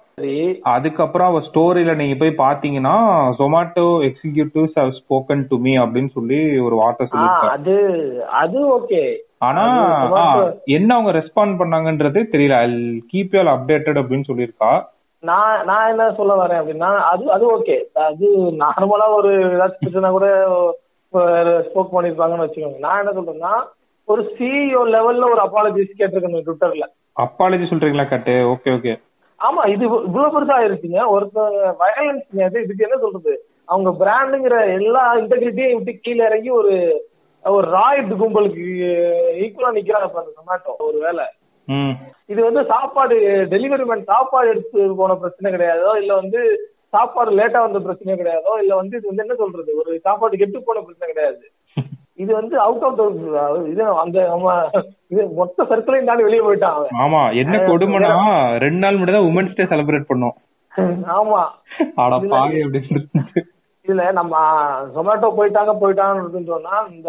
[0.74, 2.94] அதுக்கப்புறம் அவ ஸ்டோரியில நீங்க போய் பாத்தீங்கன்னா
[3.40, 7.50] Zomato executives have spoken to me அப்படின்னு சொல்லி ஒரு வார்த்தை சொல்லியிருக்கா.
[7.56, 7.76] அது
[8.42, 9.02] அது ஓகே
[9.48, 9.64] ஆனா
[10.76, 12.58] என்ன அவங்க ரெஸ்பாண்ட் பண்ணாங்கன்றது தெரியல.
[12.66, 12.68] ஐ
[13.12, 14.72] கீப் யூ அப்டேட்டட் அப்படின்னு சொல்லியிருக்கா.
[15.22, 17.76] நான் நான் என்ன சொல்ல வரேன் அப்படின்னா அது அது ஓகே
[18.08, 18.26] அது
[18.62, 20.28] நார்மலா ஒரு ஏதாச்சும் கூட
[21.66, 22.80] ஸ்போக் பண்ணிருப்பாங்கன்னு வச்சுக்கோங்க.
[22.86, 23.54] நான் என்ன சொல்றேன்னா
[24.08, 28.34] ஒரு சிஇஓ லெவல்ல ஒரு அப்பாலஜிஸ் கேட்டிருக்கேன் ட்விட்டர்ல அப்பாலஜி சொல்றீங்களா கட்டு?
[28.52, 28.92] ஓகே ஓகே
[29.40, 31.00] ஆமா இது இவ்வளவு பெருசா ஆயிருச்சுங்க.
[31.14, 33.32] ஒருத்தவங்க வயலன்ஸ் அது இதுக்கு என்ன சொல்றது?
[33.68, 36.74] அவங்க பிராண்டுங்கிற எல்லா இன்டெகிரிட்டியும் விட்டு கீழே இறங்கி ஒரு
[37.44, 38.64] ஒரு ராய்ட் கும்பலுக்கு
[39.42, 41.24] ஈக்குவலா நிக்கிறாங்க அந்த ஜொமேட்டோ ஒரு வேலை
[42.28, 43.16] இது வந்து சாப்பாடு
[43.52, 46.40] டெலிவரி மேன் சாப்பாடு எடுத்து போன பிரச்சனை கிடையாதோ இல்ல வந்து
[46.94, 49.70] சாப்பாடு லேட்டா வந்த பிரச்சனை கிடையாதோ இல்ல வந்து இது வந்து என்ன சொல்றது?
[49.80, 51.42] ஒரு சாப்பாடு கெட்டு போன பிரச்சனை கிடையாது.
[52.18, 53.00] இது வந்து அவுட் ஆஃப்
[53.70, 54.48] இது அந்த நம்ம
[55.12, 58.10] இது மொத்த சர்க்கிளையும் தாண்டி வெளியே போயிட்டான் ஆமா என்ன கொடுமைனா
[58.64, 60.36] ரெண்டு நாள் மட்டும் தான் உமன்ஸ் டே செலிப்ரேட் பண்ணோம்.
[61.16, 61.40] ஆமா.
[62.02, 63.00] அட பாவி அப்படின்னு.
[63.84, 64.34] இதுல நம்ம
[64.94, 67.08] ஜொமேட்டோ போயிட்டாங்க போயிட்டாங்கன்னு சொன்னா இந்த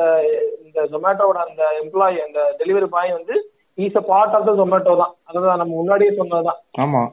[0.65, 3.35] இந்த ஜொமேட்டோட அந்த எம்ப்ளாயி அந்த டெலிவரி பாய் வந்து
[3.77, 5.13] is a part of the Zomato தான்.
[5.29, 6.59] அதுதான் நம்ம முன்னாடியே சொன்னதுதான்.
[6.79, 7.03] ஆமா.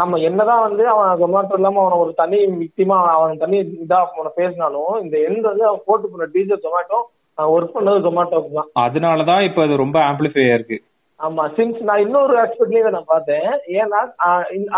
[0.00, 4.92] நம்ம என்னதான் வந்து அவன் ஜொமேட்டோ இல்லாம அவன ஒரு தனி விக்டிமா அவன் தனி இதா அவனை பேசினாலும்
[5.04, 6.98] இந்த எண்ட் வந்து அவன் போட்டு போன டீச்சர் ஜொமேட்டோ
[7.38, 8.70] ஒர்க் பண்ணது ஜொமேட்டோக்கு தான்.
[8.84, 10.78] அதனாலதான் இப்ப அது ரொம்ப ஆம்பிளிஃபை ஆயிருக்கு
[11.20, 13.48] ஆமா சின்ஸ் நான் இன்னொரு ஆஸ்பெக்ட்லயும் நான் பார்த்தேன்.
[13.80, 14.00] ஏன்னா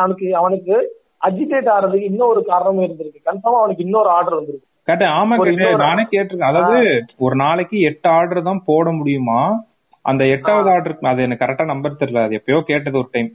[0.01, 0.75] அவனுக்கு அவனுக்கு
[1.29, 3.27] அஜிடேட் ஆறதுக்கு இன்னொரு காரணமும் இருந்திருக்கு.
[3.29, 4.67] கன்ஃபார்மா அவனுக்கு இன்னொரு ஆர்டர் வந்திருக்கு.
[4.91, 5.37] கேட்டேன் ஆமா
[5.87, 6.51] நானே கேட்டிருக்கேன்.
[6.53, 6.79] அதாவது
[7.25, 9.41] ஒரு நாளைக்கு எட்டு ஆர்டர் தான் போட முடியுமா?
[10.05, 12.23] அந்த எட்டாவது ஆர்டர் அது எனக்கு கரெக்டா நம்பர் தெரியல.
[12.27, 13.31] அது எப்பயோ கேட்டது ஒரு டைம்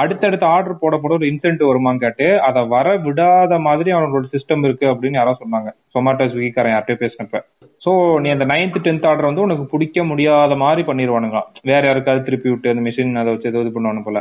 [0.00, 5.20] அடுத்தடுத்த ஆர்டர் போட ஒரு இன்சென்ட் வருமான்னு கேட்டு அதை வர விடாத மாதிரி அவங்களோட சிஸ்டம் இருக்கு அப்படின்னு
[5.20, 5.70] யாரோ சொன்னாங்க.
[5.94, 7.40] சொமாட்டோ ஸ்விக்கிக்காரன் யார்கிட்டயும் பேசினப்ப.
[7.84, 12.50] சோ நீ அந்த நைன்த் டென்த் ஆர்டர் வந்து உனக்கு பிடிக்க முடியாத மாதிரி பண்ணிடுவானுங்களாம் வேற யாருக்காவது திருப்பி
[12.50, 14.20] விட்டு அந்த மிஷின் அதை வச்சு ஏதோ இது பண்ணுவானு போல.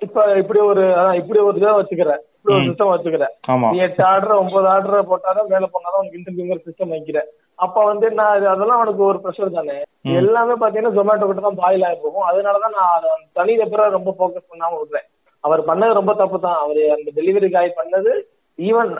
[0.00, 2.18] இப்ப இப்படி ஒரு இப்படி ஒரு இதை வச்சுக்கிறேன்.
[2.36, 3.52] இப்படி ஒரு சிஸ்டம் வச்சுக்கிறேன்.
[3.70, 7.20] நீ எட்டு ஆர்டர் ஒன்பது ஆர்டர் போட்டாதான் வேலை பண்ணாதான் உனக்கு இன்டர்வியூங்கிற சிஸ்டம் வைக்கிற
[7.54, 9.82] அப்ப வந்து நான் அது- அதெல்லாம் உனக்கு ஒரு ப்ரெஷர் தானே.
[10.16, 12.28] எல்லாமே பாத்தீங்கன்னா ஜொமேட்டோ கிட்ட தான் பாயில் ஆகி போகும்.
[12.30, 15.08] அதனாலதான் நான் தனி நபரா ரொம்ப ஃபோக்கஸ் பண்ணாம விடுறேன்.
[15.40, 16.56] அவர் பண்ணது ரொம்ப தப்பு தான்.
[16.56, 18.20] அவர் அந்த டெலிவரி காய் பண்ணது
[18.58, 18.94] ஈவன்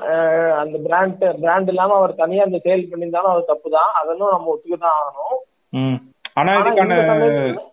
[0.52, 3.92] அந்த பிராண்ட் பிராண்ட் இல்லாம அவர் தனியா அந்த சேல் பண்ணியிருந்தாலும் அது தப்பு தான்.
[4.02, 5.42] அதெல்லாம் நம்ம ஒத்துக்க தான் ஆகணும்
[6.36, 6.94] ஆனா இதுக்கான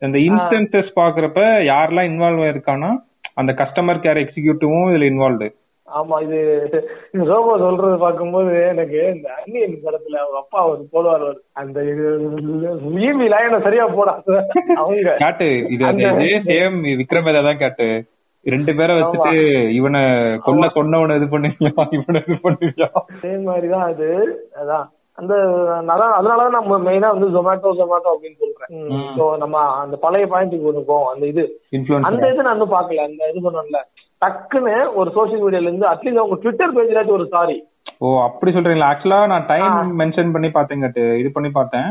[0.06, 2.92] இந்த இன்ஸ்டன்சஸ் பாக்குறப்ப யாரெல்லாம் இன்வால்வ் ஆயிருக்கானா
[3.38, 5.50] அந்த கஸ்டமர் கேர் எக்ஸிக்யூட்டிவும் இதுல இன்வால்வ்டு
[5.88, 6.38] ஆமா இது
[7.30, 11.40] ரோபோ சொல்றது பார்க்கும்போது எனக்கு இந்த அன்னியன் படத்துல அவங்க அப்பா அவர் போடுவார் அவரு.
[11.56, 11.80] அந்த
[13.02, 14.38] ஈவி லைனை சரியா போடாத
[14.78, 16.08] அவங்க கேட்டு இது அது
[16.50, 17.88] சேம் விக்ரம் வேதா தான் கேட்டு.
[18.46, 19.34] ரெண்டு பேரை வச்சுட்டு
[19.78, 20.02] இவனை
[20.46, 24.08] கொல்ல கொன்னவனை இது பண்ணுவியா இவனை இது பண்ணுவியா அதே மாதிரிதான் அது
[24.62, 24.88] அதான்.
[25.18, 25.34] அந்த
[25.94, 28.70] அதான் அதனாலதான் நம்ம மெயினா வந்து ஜொமேட்டோ ஜொமேட்டோ அப்படின்னு சொல்றேன்.
[29.18, 31.44] சோ நம்ம அந்த பழைய பாயிண்ட்டுக்கு ஒண்ணுப்போம் அந்த இது.
[32.10, 33.82] அந்த இது நான் இன்னும் பாக்கல அந்த இது பண்ணல
[34.22, 37.58] டக்குன்னு ஒரு சோசியல் மீடியால இருந்து அட்லீஸ்ட் அவங்க ட்விட்டர் பேஜ்லாச்சும் ஒரு சாரி
[38.02, 38.90] ஓ அப்படி சொல்றீங்களா?
[38.92, 39.74] ஆக்சுவலா நான் டைம்.
[40.00, 41.04] மென்ஷன் பண்ணி பார்த்தேன் கேட்டு.
[41.22, 41.90] இது பண்ணி பார்த்தேன்.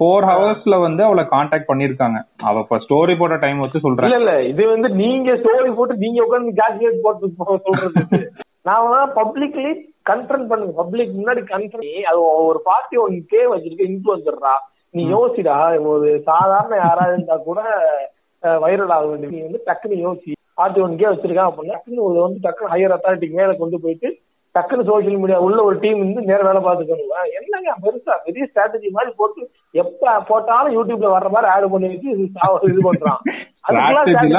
[0.00, 4.08] ஃபோர் ஹவர்ஸ்ல வந்து அவளை காண்டாக்ட் பண்ணிருக்காங்க அவ இப்ப ஸ்டோரி போட்ட டைம் வச்சு சொல்றேன்.
[4.08, 4.34] இல்ல இல்ல.
[4.52, 7.32] இது வந்து நீங்க ஸ்டோரி போட்டு நீங்க உட்கார்ந்து கால்குலேட் போட்டு
[7.66, 8.20] சொல்றது.
[8.68, 9.70] நான் பப்ளிக்லி
[10.10, 14.54] கன்ஃபர்ம் பண்ணுங்க பப்ளிக் முன்னாடி கன்ஃபர்ம் அது ஒரு பார்ட்டி ஒன் கே வச்சிருக்க இன்ஃபுளுசர்ரா
[14.94, 15.56] நீ யோசிடா
[15.94, 17.60] ஒரு சாதாரண யாராவது இருந்தா கூட
[18.62, 22.40] வைரல் ஆக வேண்டியது நீ வந்து டக்குன்னு யோசி பார்ட்டி ஒன் கே வச்சிருக்கான் அப்படின்னா டக்குன்னு ஒரு வந்து
[22.46, 24.10] டக்குன்னு ஹையர் அத்தாரிட்டிக்கு மேல கொண்டு போயிட்டு
[24.54, 27.10] டக்குன்னு சோசியல் மீடியா உள்ள ஒரு டீம் வந்து நேர வேலை பார்த்துக்கணும்.
[27.38, 29.42] என்னங்க பெருசா பெரிய ஸ்ட்ராட்டஜி மாதிரி போட்டு
[29.74, 32.08] எப்ப போட்டாலும் யூடியூப்ல வர்ற மாதிரி ஆட் பண்ணி வச்சு
[32.70, 33.20] இது பண்றான்.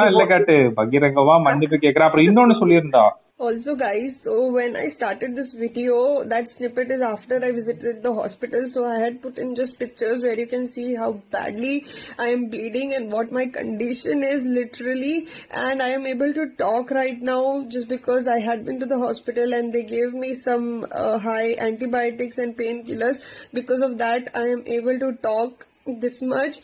[0.09, 0.55] இல்ல கேட்டு.
[0.79, 3.05] பகிரங்கமா மன்னிப்பு கேக்குறேன் அப்புறம் இன்னொன்னு சொல்லியிருந்தா
[3.39, 8.13] Also, guys, so when I started this video, that snippet is after I visited the
[8.13, 8.67] hospital.
[8.67, 11.85] So I had put in just pictures where you can see how badly
[12.17, 15.25] I am bleeding and what my condition is literally.
[15.51, 18.99] And I am able to talk right now just because I had been to the
[18.99, 23.23] hospital and they gave me some uh, high antibiotics and painkillers.
[23.53, 26.57] Because of that, I am able to talk this much.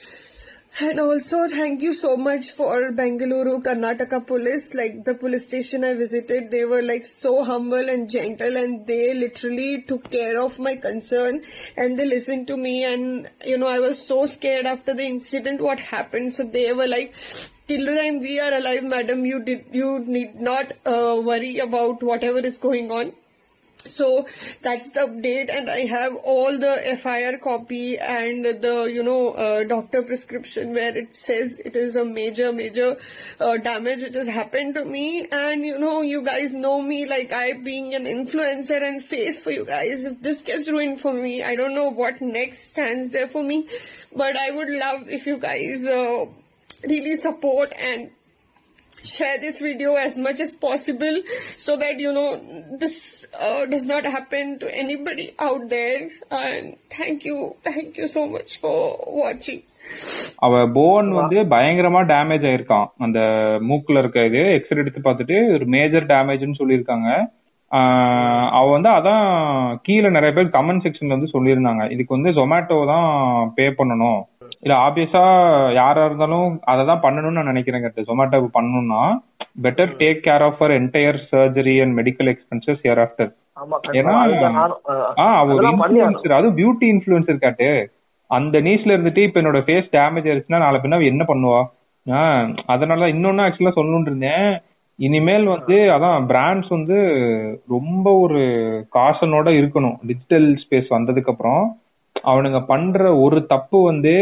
[0.81, 4.73] And also, thank you so much for Bengaluru, Karnataka police.
[4.73, 9.13] Like the police station I visited, they were like so humble and gentle, and they
[9.13, 11.43] literally took care of my concern
[11.77, 12.83] and they listened to me.
[12.83, 16.35] And you know, I was so scared after the incident, what happened.
[16.35, 17.13] So they were like,
[17.67, 22.03] till the time we are alive, madam, you did, you need not uh, worry about
[22.03, 23.13] whatever is going on.
[23.87, 24.27] So
[24.63, 29.63] that's the update, and I have all the FIR copy and the you know uh,
[29.63, 32.97] doctor prescription where it says it is a major major
[33.39, 35.27] uh, damage which has happened to me.
[35.31, 39.51] And you know, you guys know me like I being an influencer and face for
[39.51, 40.05] you guys.
[40.05, 43.67] If this gets ruined for me, I don't know what next stands there for me,
[44.15, 46.25] but I would love if you guys uh,
[46.89, 48.09] really support and
[49.13, 51.17] share this video as much as possible
[51.65, 52.29] so that you know
[52.83, 52.95] this
[53.45, 56.01] uh, does not happen to anybody out there.
[56.41, 57.37] And thank you
[57.69, 58.77] thank you so much for
[59.21, 59.61] watching.
[60.45, 63.19] அவ phone வந்து பயங்கரமா damage ஆயிருக்கான் அந்த
[63.69, 67.09] மூக்குல இருக்க இது x ray எடுத்து பார்த்துட்டு ஒரு மேஜர் டேமேஜ்னு சொல்லியிருக்காங்க.
[68.57, 69.25] அவ வந்து அதான்
[69.85, 71.83] கீழே நிறைய பேர் கமெண்ட் செக்ஷன்ல வந்து சொல்லியிருந்தாங்க.
[71.93, 73.07] இதுக்கு வந்து ஜொமேட்டோ தான்
[73.55, 74.21] பே பண்ணணும்.
[74.63, 75.23] இல்ல ஆப்வியஸா
[75.73, 79.01] யாரா இருந்தாலும் அதை தான் பண்ணணும்னு நான் நினைக்கிறேன் கட்டு ஜொமேட்டோ பண்ணணும்னா
[79.63, 83.31] better take care of our entire surgery and medical expenses year after
[83.91, 84.13] ஏன்னா
[86.35, 87.69] அதுவும் பியூட்டி இன்ஃபுளுசர் காட்டு.
[88.31, 91.59] அந்த நீஸ்ல இருந்துட்டு இப்ப என்னோட ஃபேஸ் டேமேஜ் ஆயிருச்சுன்னா நாளை பின்ன என்ன பண்ணுவா?
[92.65, 94.49] அதனால இன்னொன்னு ஆக்சுவலா சொல்லணும்னு இருந்தேன்.
[94.99, 96.97] இனிமேல் வந்து அதான் பிராண்ட்ஸ் வந்து
[97.67, 98.41] ரொம்ப ஒரு
[98.95, 99.97] காசனோட இருக்கணும்.
[100.09, 101.63] டிஜிட்டல் ஸ்பேஸ் வந்ததுக்கு அப்புறம்
[102.15, 104.13] அவனுங்க பண்ற ஒரு தப்பு வந்து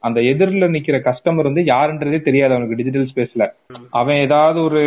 [0.00, 3.44] அந்த எதிரில நிக்கிற கஸ்டமர் வந்து யாருன்றதே தெரியாது அவனுக்கு டிஜிட்டல் ஸ்பேஸ்ல
[3.92, 4.82] அவன் ஏதாவது ஒரு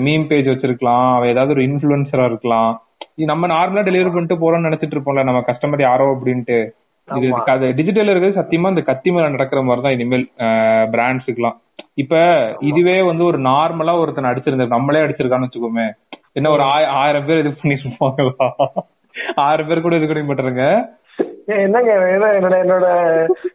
[0.00, 2.72] மீம் பேஜ் வச்சிருக்கலாம் அவன் ஏதாவது ஒரு இன்ஃபுளுசரா இருக்கலாம்.
[3.14, 6.58] இது நம்ம நார்மலா டெலிவரி பண்ணிட்டு போறோம்னு நினைச்சிட்டு இருப்போம்ல நம்ம கஸ்டமர் யாரோ அப்படின்ட்டு.
[7.08, 7.28] இது
[7.76, 10.26] டிஜிட்டல் இருக்கிறது சத்தியமா இந்த கத்தி மேல நடக்கிற மாதிரி தான் இனிமேல்
[10.92, 11.56] பிராண்ட்ஸுக்குலாம்
[11.94, 12.16] இப்ப
[12.66, 15.86] இதுவே வந்து ஒரு நார்மலா ஒருத்தன் அடிச்சிருந்த நம்மளே அடிச்சிருக்கான்னு வச்சுக்கோமே.
[16.32, 18.48] என்ன ஒரு ஆய- ஆயிரம் பேர் இது பண்ணிருப்பாங்களா
[19.42, 20.82] ஆயிரம் பேர் கூட இது பண்ணி ஏய்,
[21.48, 22.86] என்னங்க என்னோட என்னோட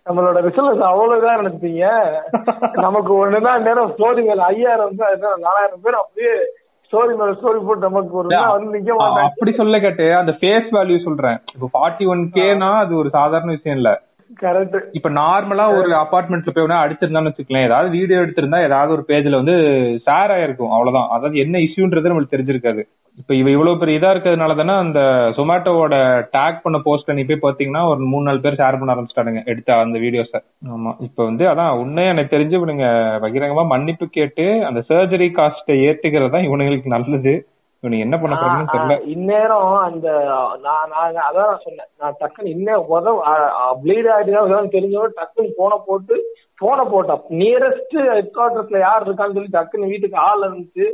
[0.07, 1.85] நம்மளோட ரிசல்ட் அவ்வளவுதான் நினைச்சீங்க
[2.85, 4.95] நமக்கு ஒண்ணுதான் நேரம் ஸ்டோரி மேல ஐயாயிரம்
[5.47, 6.33] நாலாயிரம் பேர் அப்படியே
[6.85, 9.27] ஸ்டோரி மேல ஸ்டோரி போட்டு நமக்கு ஒரு வந்து நிக்க மாட்டாங்க.
[9.29, 11.37] அப்படி சொல்ல கேட்டு அந்த ஃபேஸ் வேல்யூ சொல்றேன்.
[11.55, 13.91] இப்போ ஃபார்ட்டி ஒன் கேனா அது ஒரு சாதாரண விஷயம் இல்ல.
[14.41, 19.55] கரெக்ட் இப்ப நார்மலா ஒரு அபார்ட்மெண்ட்ல போய் அடிச்சிருந்தான்னு வச்சுக்கலாம் ஏதாவது வீடியோ எடுத்திருந்தா ஏதாவது ஒரு பேஜ்ல வந்து
[20.07, 21.09] ஷேர் ஆயிருக்கும் அவ்வளவுதான்.
[21.09, 22.83] அதாவது என்ன இஷ்யூன்றது நம்மளுக்கு தெரிஞ்சிருக்காது.
[23.17, 24.99] இப்ப இவ இவ்வளவு பெரிய இதா இருக்கிறதுனால தானே அந்த
[25.37, 25.95] சொமேட்டோவோட
[26.33, 30.39] டேக் பண்ண போஸ்ட் போய் பாத்தீங்கன்னா ஒரு மூணு நாலு பேர் ஷேர் பண்ண ஆரம்பிச்சிட்டானுங்க எடுத்த அந்த வீடியோஸ
[30.69, 30.91] ஆமா.
[31.07, 32.87] இப்ப வந்து அதான் உண்மையா எனக்கு தெரிஞ்சு இவனுங்க
[33.23, 37.33] பகிரங்கமா மன்னிப்பு கேட்டு அந்த சர்ஜரி காஸ்ட்டை ஏத்துக்கிறது தான் இவனுங்களுக்கு நல்லது.
[37.83, 38.95] இவனுக்கு என்ன பண்ண போறதுன்னு தெரியல.
[39.13, 40.07] இந்நேரம் அந்த
[40.63, 41.89] நான் நான் அதான் நான் சொன்னேன்.
[42.01, 43.15] நான் டக்குன்னு இன்னும் உதவ
[43.81, 44.35] ப்ளீட் ஆயிட்டு
[44.75, 46.17] தெரிஞ்சவங்க டக்குன்னு போனை போட்டு
[46.61, 50.85] போனை போட்டா நியரஸ்ட் ஹெட் குவார்டர்ஸ்ல யார் இருக்கான்னு சொல்லி டக்குன்னு வீட்டுக்கு ஆள் இருந்துச்சு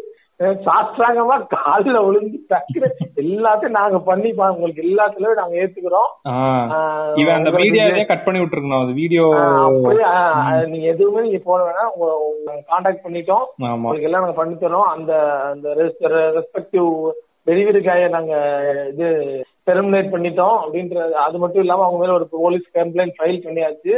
[0.66, 2.90] சாஸ்திராங்கமா காலில் விழுந்து டக்குன்னு
[3.22, 6.12] எல்லாத்தையும் நாங்க பண்ணி உங்களுக்கு எல்லா செலவும் நாங்க ஏத்துக்கிறோம்.
[7.22, 8.84] இவன் அந்த வீடியோவே கட் பண்ணி விட்டுருக்கணும்.
[8.84, 9.26] அது வீடியோ
[10.72, 11.92] நீங்க எதுவுமே நீங்க போட வேணாம்.
[12.72, 13.46] கான்டாக்ட் பண்ணிட்டோம்.
[13.76, 14.88] உங்களுக்கு எல்லாம் நாங்க பண்ணி தரோம்.
[14.96, 15.14] அந்த
[15.52, 15.74] அந்த
[16.38, 16.90] ரெஸ்பெக்டிவ்
[17.50, 18.34] டெலிவரி காயை நாங்க
[18.92, 19.10] இது
[19.70, 23.96] டெர்மினேட் பண்ணிட்டோம் அப்படின்றது அது மட்டும் இல்லாம அவங்க மேல ஒரு போலீஸ் கம்ப்ளைண்ட் ஃபைல் பண்ணியாச்சு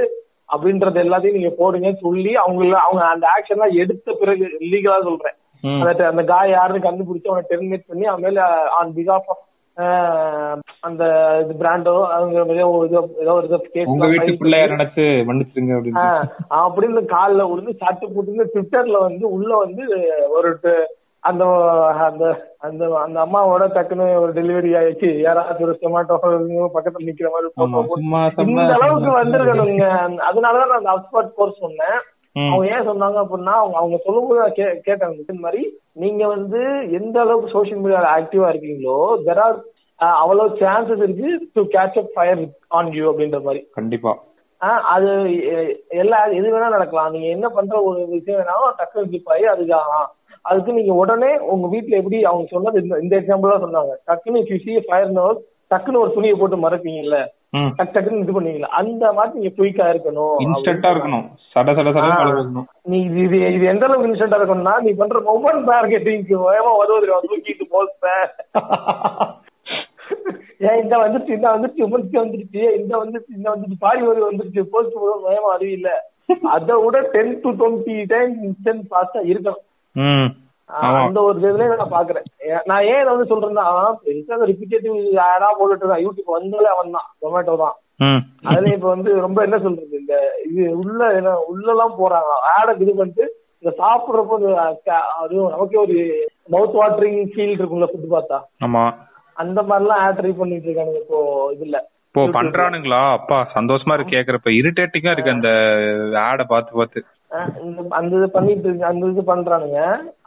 [0.53, 5.37] அப்படின்றது எல்லாத்தையும் நீங்க போடுங்க சொல்லி அவங்க அவங்க அந்த ஆக்ஷன்லாம் எடுத்த பிறகு இல்லீகலா சொல்றேன்.
[5.63, 8.45] அந்த அந்த காய் யாருன்னு கண்டுபிடிச்சு அவனை டெர்மினேட் பண்ணி அவன் மேல
[8.79, 9.47] ஆன் பிகாஃப் ஆஃப்
[10.79, 11.03] அந்த
[11.41, 14.65] இது பிராண்டோ அவங்க ஏதோ ஒரு கேஸ் உங்க வீட்டு பிள்ளைய
[15.29, 16.07] மன்னிச்சிருங்க அப்படின்னு
[16.63, 19.83] அப்படின்னு காலில் விழுந்து சட்டு போட்டு ட்விட்டர்ல வந்து உள்ள வந்து
[20.37, 20.51] ஒரு
[21.23, 21.43] அந்த
[22.05, 22.25] அந்த
[22.65, 25.09] அந்த அந்த அம்மாவோட டக்குன்னு ஒரு டெலிவரி ஆயிடுச்சு.
[25.25, 26.15] யாராச்சும் ஒரு டொமேட்டோ
[26.75, 27.49] பக்கத்துல நிக்கிற மாதிரி
[28.53, 29.85] இந்த அளவுக்கு வந்திருக்கணுங்க.
[30.29, 31.99] அதனாலதான் நான் அந்த அப்ஸ்பாட் கோர்ஸ் சொன்னேன்.
[32.35, 35.61] அவங்க ஏன் சொன்னாங்க அப்படின்னா அவங்க அவங்க சொல்லும்போது நான் கே- கேட்டாங்க இந்த மாதிரி
[35.95, 36.59] நீங்க வந்து
[36.93, 39.57] எந்த அளவுக்கு சோஷியல் மீடியால ஆக்டிவா இருக்கீங்களோ தெர் ஆர்
[40.19, 43.61] அவ்வளவு சான்சஸ் இருக்கு to catch up fire on you அப்படின்ற மாதிரி.
[43.71, 44.13] கண்டிப்பா.
[44.89, 45.09] அது
[45.97, 47.11] எல்லா எது வேணா நடக்கலாம்.
[47.11, 50.01] நீங்க என்ன பண்ற ஒரு விஷயம் வேணாலும் டக்குனு கிளிப் ஆகி அதுக்கு ஆ,
[50.45, 53.93] அதுக்கு நீங்க உடனே உங்க வீட்ல எப்படி அவங்க சொன்னது இந்த எக்ஸாம்பிள் சொன்னாங்க.
[54.07, 55.13] டக்குனு இஃப் யூ சி ஃபயர்
[55.71, 57.17] டக்குன்னு ஒரு துணியை போட்டு மறைப்பீங்கல்ல.
[57.53, 60.35] டக்கு இது பண்ணுவீங்களா அந்த மாதிரி நீங்க குயிக்கா இருக்கணும்.
[60.43, 61.25] இன்ஸ்டன்டா இருக்கணும்.
[61.53, 62.05] சட சட சட.
[62.27, 67.67] இருக்கணும் நீ இது இது எந்த அளவுக்கு இன்ஸ்டன்டா இருக்கணும்னா நீ பண்ற மொபைல் மார்க்கெட்டிங்க்கு வேகமா உதவுது தூக்கிட்டு
[67.73, 68.07] போஸ்ட்
[70.67, 74.97] ஏன் இந்த வந்துருச்சு இந்த வந்துருச்சு உமன்ஸ்க்கு வந்துருச்சு இந்த வந்துருச்சு இந்த வந்துருச்சு பாடி ஒரு வந்துருச்சு போஸ்ட்
[75.25, 75.89] வேகமா அது இல்ல.
[76.55, 79.63] அதை விட ten to twenty time instant ஃபாஸ்டா இருக்கணும்.
[80.79, 82.25] அந்த ஒரு இதுல நான் பாக்குறேன்.
[82.65, 83.65] நான் ஏன் இதை வந்து சொல்றேன்னா
[84.05, 86.05] பெருசா ரிப்பிட்டேட்டிவ் ஆடா போட்டுட்டு இருக்கான்?
[86.05, 87.07] யூடியூப் வந்தாலே அவன் தான்.
[87.21, 87.75] டொமேட்டோ தான்.
[88.43, 92.31] அதுல இப்ப வந்து ரொம்ப என்ன சொல்றது இந்த இது உள்ள என்ன உள்ளலாம் போறாங்க.
[92.57, 94.35] ஆடை இது பண்ணிட்டு இந்த சாப்பிடுறப்போ
[95.21, 98.39] அதுவும் நமக்கே ஒரு மவுத் வாட்டரிங் ஃபீல் இருக்கும்ல ஃபுட் பார்த்தா.
[98.65, 98.93] ஆமா.
[99.33, 100.95] அந்த மாதிரிலாம் ஆட் ட்ரை பண்ணிட்டு இருக்கானுங்க.
[100.95, 103.11] இப்போ இதுல இப்போ பண்றானுங்களா?
[103.11, 104.49] அப்பா சந்தோஷமா இருக்கு கேக்குறப்ப.
[104.51, 105.49] இரிட்டேட்டிங்கா இருக்கு அந்த
[106.19, 106.99] ஆட பார்த்து பார்த்து.
[107.01, 107.20] அஹ் இந்த
[107.97, 109.79] அந்த இது பண்ணிட்டு இருக்கு அந்த இது பண்றானுங்க.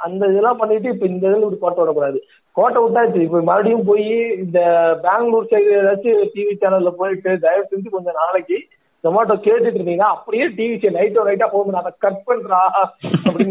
[0.06, 2.20] அந்த இதெல்லாம் பண்ணிட்டு இப்ப இந்த இதுல இப்படி கோட்டை விடக்கூடாது.
[2.56, 4.08] கோட்டை விட்டாச்சு இப்ப மறுபடியும் போய்
[4.44, 4.60] இந்த
[5.04, 8.58] பெங்களூர் சைடு ஏதாச்சும் டிவி சேனல்ல போயிட்டு தயவு செஞ்சு கொஞ்சம் நாளைக்கு
[9.04, 12.60] ஜொமேட்டோ கேட்டுட்டு இருந்தீங்கன்னா அப்படியே டிவி லைட்டோ லைட்டா போகும் அதை கட் பண்றா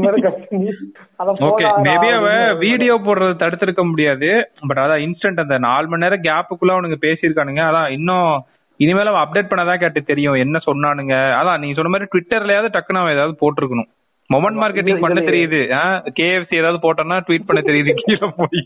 [0.05, 0.71] மாதிரி கட் பண்ணி
[1.21, 4.29] அதை அப்படின்னு வீடியோ போடுறது தடுத்திருக்க முடியாது.
[4.69, 7.63] பட் அதான் இன்ஸ்டன்ட் அந்த நாலு மணி நேரம் கேப்புக்குள்ள அவனுங்க பேசியிருக்கானுங்க.
[7.69, 8.31] அதான் இன்னும்
[8.83, 10.39] இனிமேல அவன் அப்டேட் பண்ணதான் கேட்டு தெரியும்.
[10.45, 11.15] என்ன சொன்னானுங்க?
[11.39, 13.89] அதான் நீங்க சொன்ன மாதிரி ட்விட்டர்லயாவது டக்குன்னு அவன் ஏதாவது போட்டிருக்கணும்.
[14.33, 15.61] மொமெண்ட் மார்க்கெட்டிங் பண்ண தெரியுது.
[16.19, 17.91] கேஎஃப்சி ஏதாவது போட்டோம்னா ட்வீட் பண்ண தெரியுது.
[18.01, 18.63] கீழே போய்.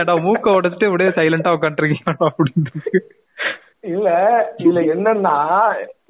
[0.00, 3.02] ஏடா மூக்க உடைச்சிட்டு அப்படியே சைலண்டா உட்காந்துருக்கீங்க அப்படின்னு
[3.92, 4.08] இல்ல
[4.58, 5.34] இதுல என்னன்னா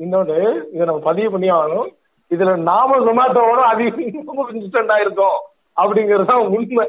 [0.03, 0.37] இன்னொன்னு
[0.73, 1.89] இதை நம்ம பதிவு பண்ணி ஆகணும்.
[2.31, 5.41] இதுல நாம ஜொமேட்டோவோட அதிகம் இன்ஸ்டன்ட் ஆயிருக்கோம்?
[5.83, 6.87] அப்படிங்கறது தான் உண்மை.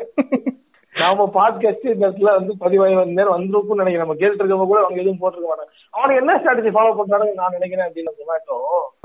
[1.02, 4.06] நாம பாட்காஸ்ட் இந்த இடத்துல வந்து பதிவாகி வந்த நேரம் வந்திருக்கும்னு நினைக்கிறேன்.
[4.06, 5.72] நம்ம கேட்டு இருக்கவங்க கூட அவங்க எதுவும் போட்டிருக்க மாட்டாங்க.
[5.98, 8.58] அவனுக்கு என்ன ஸ்ட்ராட்டஜி ஃபாலோ பண்றாங்க நான் நினைக்கிறேன் அப்படின்னு ஜொமேட்டோ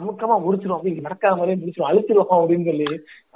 [0.02, 2.88] அமுக்கமா முடிச்சிடும் அப்படி நடக்காத மாதிரியே முடிச்சிடும் அப்படின்னு சொல்லி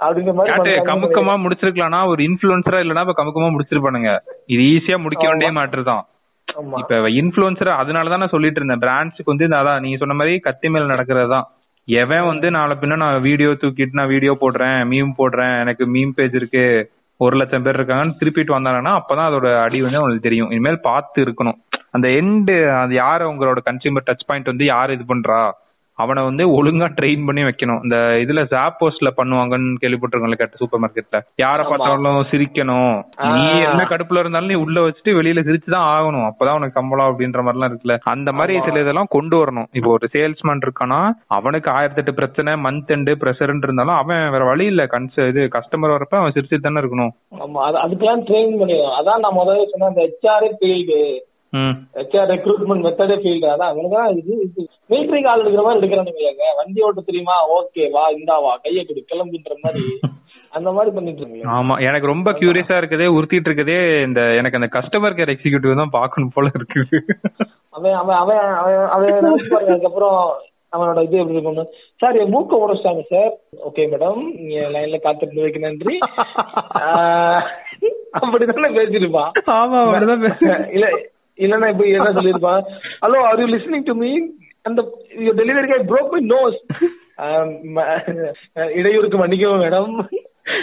[0.05, 4.13] அப்படிங்கிற மாதிரி கமுக்கமா முடிச்சிருக்கலாம்னா ஒரு இன்ஃபுளுசரா இல்லனா இப்ப கமுக்கமா முடிச்சிருப்பானுங்க.
[4.55, 6.03] இது ஈஸியா முடிக்க வேண்டிய மேட்டர் தான்.
[6.81, 8.83] இப்ப இன்ஃபுளுசர் அதனால தான் நான் சொல்லிட்டு இருந்தேன்.
[8.87, 11.47] பிராண்ட்ஸ்க்கு வந்து அதான் நீங்க சொன்ன மாதிரி கத்தி மேல நடக்கிறது தான்.
[11.87, 16.37] எவன் வந்து நாளை பின்ன நான் வீடியோ தூக்கிட்டு நான் வீடியோ போடுறேன் மீம் போடுறேன் எனக்கு மீம் பேஜ்
[16.39, 16.63] இருக்கு.
[17.17, 20.49] ஒரு லட்சம் பேர் இருக்காங்கன்னு திருப்பிட்டு வந்தாங்கன்னா அப்பதான் அதோட அடி வந்து அவங்களுக்கு தெரியும்.
[20.49, 21.57] இனிமேல் பார்த்து இருக்கணும்.
[21.91, 25.51] அந்த எண்டு அது யாரு உங்களோட கன்சியூமர் டச் பாயிண்ட் வந்து யார் இது பண்றா?
[25.97, 27.83] அவனை வந்து ஒழுங்கா ட்ரெயின் பண்ணி வைக்கணும்.
[27.83, 31.67] இந்த இதுல ஜாப்போஸ்ல பண்ணுவாங்கன்னு கேள்விப்பட்டிருக்கோம்ல கேட்ட சூப்பர் மார்க்கெட்ல யார.
[31.67, 32.95] பார்த்தாலும் சிரிக்கணும்.
[33.33, 33.59] நீ.
[33.61, 36.29] என்ன கடுப்புல இருந்தாலும் நீ உள்ள வச்சுட்டு வெளியில சிரிச்சுதான் ஆகணும்.
[36.29, 37.97] அப்பதான் உனக்கு சம்பளம் அப்படின்ற மாதிரிலாம் இருக்குல்ல.
[38.03, 38.61] அந்த மாதிரி.
[38.65, 39.67] சில இதெல்லாம் கொண்டு வரணும்.
[39.71, 44.65] இப்போ ஒரு சேல்ஸ்மேன் இருக்கானா அவனுக்கு ஆயிரத்தி எட்டு பிரச்சனை மந்த் எண்டு ப்ரெஷர்ன்னு இருந்தாலும் அவன் வேற வழி
[44.65, 44.85] இல்ல.
[44.85, 47.13] கன்ச இது கஸ்டமர் வரப்ப அவன் சிரிச்சுட்டு தானே இருக்கணும்.
[47.35, 47.61] ஆமா.
[47.85, 50.99] அதுக்கெல்லாம் ட்ரெயின் பண்ணிடுவோம் அதான் நான் முதல்ல சொன்ன அந்த ஹெச்ஆர்ஏ ஃபீல்டு
[51.97, 56.23] ஹெச்ஆர் ரெக்ரூட்மெண்ட் மெத்தடே ஃபீல்டு அதான் அவனுக்கு இது இது மிலிட்ரிக்கு ஆள் எடுக்கிற மாதிரி எடுக்கிறானுங்க
[56.59, 57.35] வண்டி ஓட்ட தெரியுமா?
[57.57, 58.53] ஓகே வா இந்தா வா.
[58.63, 59.83] கையை கொடு கிளம்புன்ற மாதிரி.
[60.53, 63.77] அந்த மாதிரி பண்ணிட்டு இருக்கீங்க ஆமா எனக்கு ரொம்ப கியூரியஸா இருக்குதே உறுத்திட்டு இருக்குதே.
[64.07, 66.99] இந்த எனக்கு அந்த கஸ்டமர் கேர் எக்ஸிக்யூட்டிவ் தான் பார்க்கணும் போல இருக்குது.
[67.73, 69.31] அவன் அவன் அவன் அவன் அவன்
[69.63, 70.19] அதுக்கப்புறம்
[70.73, 71.69] அவனோட இது எப்படி இருக்கணும்
[72.01, 73.33] சார் என் மூக்க உடைச்சிட்டாங்க சார்.
[73.67, 74.21] Okay madam.
[74.37, 75.95] நீங்க லைன்ல காத்துட்டு வைக்க நன்றி.
[78.17, 80.85] அப்படிதானே பேசிருப்பான் ஆமா அப்படிதான் இல்ல
[81.37, 82.63] இல்லன்னா இப்ப என்ன சொல்லிருப்பான்
[83.01, 84.19] hello are you listening to me
[84.61, 86.63] அந்த டெலிவரி கை
[87.15, 90.07] ஆம், ம- இடையூறுக்கு மன்னிக்கவும் மேடம்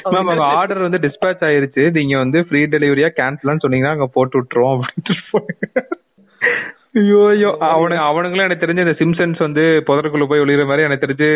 [0.05, 1.91] மேம் உங்க ஆர்டர் வந்து டிஸ்பேச் ஆயிருச்சு.
[1.91, 4.81] நீங்க வந்து ஃப்ரீ டெலிவரியா கேன்சல்னு சொன்னீங்கன்னா அங்க போட்டு விட்டுருவோம்.
[4.81, 6.02] அப்படின்ட்டு
[6.95, 7.51] ஐயோ ஐயோ.
[7.69, 11.29] அவனு அவனுங்களும் எனக்கு தெரிஞ்சு இந்த சிம்சன்ஸ் வந்து புதருக்குள்ள போய் ஒளிகிற மாதிரி எனக்கு தெரிஞ்சு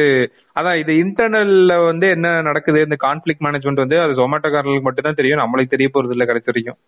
[0.57, 5.43] அதான் இது இன்டர்னல்ல வந்து என்ன நடக்குது இந்த கான்ஃபிளிக் மேனேஜ்மெண்ட் வந்து அது ஜொமேட்டோக்காரர்களுக்கு மட்டும் தான் தெரியும்.
[5.43, 6.79] நம்மளுக்கு தெரிய போறது இல்ல கடைசி வரைக்கும்.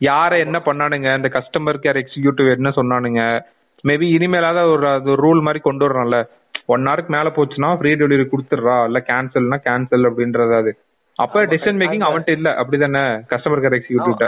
[0.00, 1.08] யார என்ன பண்ணானுங்க?
[1.16, 3.22] இந்த கஸ்டமர் கேர் எக்ஸிக்யூட்டிவ் என்ன சொன்னானுங்க?
[3.84, 6.18] மேபி இனிமேலாவது ஒரு அது ரூல் மாதிரி கொண்டு வரணும்ல.
[6.66, 8.84] ஒன் ஹவருக்கு மேல போச்சுன்னா ஃப்ரீ டெலிவரி கொடுத்துட்றா.
[8.86, 10.72] இல்ல கேன்சல்னா கேன்சல் அப்படின்றது அது.
[11.22, 12.48] அப்ப டெசிஷன் மேக்கிங் அவன்கிட்ட இல்ல.
[12.60, 13.02] அப்படிதானே?
[13.30, 14.26] கஸ்டமர் கேர் எக்ஸிக்யூட்டிவ்ட்ட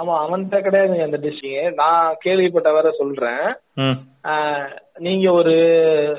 [0.00, 0.14] ஆமா.
[0.24, 3.44] அவன்கிட்ட கிடையாது அந்த டிஷ்ஷிங் நான் கேள்விப்பட்ட வர சொல்றேன்.
[5.06, 5.54] நீங்க ஒரு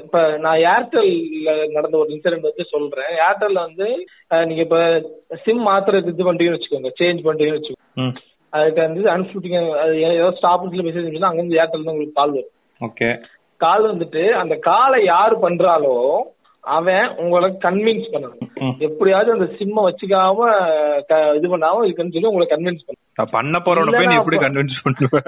[0.04, 3.12] இப்ப நான் ஏர்டெல்ல நடந்த ஒரு இன்சிடென்ட் வந்து சொல்றேன்.
[3.28, 3.88] ஏர்டெல்ல வந்து
[4.50, 4.80] நீங்க இப்ப
[5.46, 6.92] சிம் மாத்துறது இது பண்றீங்கன்னு வச்சுக்கோங்க.
[7.02, 8.10] சேஞ்ச் பண்றீங்கன்னு வச்சுக்கோங்க.
[8.54, 12.54] அதுக்கு வந்து அனுப்பிச்சுட்டீங்க அது ஏதோ ஸ்டாப்ல மெசேஜ் அனுப்பிச்சுன்னா அங்கிருந்து ஏர்டெல் தான் உங்களுக்கு கால் வரும்.
[12.82, 13.10] ஓகே.
[13.62, 15.96] கால் வந்துட்டு அந்த காலை யாரு பண்றாலோ
[16.64, 18.40] அவன் உங்களை கன்வின்ஸ் பண்ணணும்.
[18.80, 20.48] எப்படியாவது அந்த சிம்ம வச்சுக்காம
[21.36, 23.32] இது பண்ணாம இருக்குன்னு சொல்லி உங்களை கன்வின்ஸ் பண்ணணும்.
[23.32, 25.22] பண்ண போறவன நீ எப்படி கன்வின்ஸ் பண்ணுவ?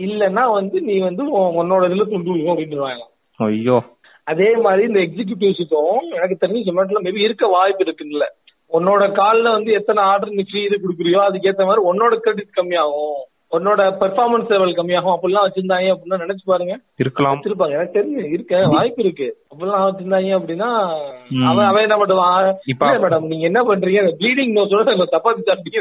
[0.00, 3.04] இல்லைன்னா வந்து நீ வந்து உன் உன்னோட இதுல துண்டு விடுவோம் அப்படின்னுவாங்க.
[3.38, 3.78] ஐயோ.
[4.24, 8.26] அதே மாதிரி இந்த எக்ஸிக்யூட்டிவ்ஸுக்கும் எனக்கு தெரிஞ்சு ஜொமேட்டோல மேபி இருக்க வாய்ப்பு இருக்குல்ல.
[8.72, 13.20] உன்னோட கால்ல வந்து எத்தனை ஆர்டர் நீ ஃப்ரீ இது கொடுக்குறியோ அதுக்கு ஏத்த மாதிரி உன்னோட கிரெடிட் கம்மியாகும்.
[13.50, 16.78] உன்னோட பெர்ஃபார்மன்ஸ் லெவல் கம்மியாகும் அப்படிலாம் வச்சிருந்தாங்க அப்படின்னா நினைச்சு பாருங்க.
[16.96, 17.42] இருக்கலாம்.
[17.44, 17.70] வச்சிருப்பாங்க.
[17.70, 18.66] எனக்கு தெரிஞ்சு இருக்க.
[18.66, 19.36] வாய்ப்பு இருக்கு.
[19.54, 21.00] அப்படிலாம் வச்சிருந்தாங்க அப்படின்னா.
[21.44, 22.54] அவன் அவன் என்ன பண்ணுவான்?
[22.66, 24.12] இப்ப- மேடம் நீங்க என்ன பண்றீங்க?
[24.18, 25.06] ப்ளீடிங் நோஸோட
[25.46, 25.78] சாப்பிட்டீங்க.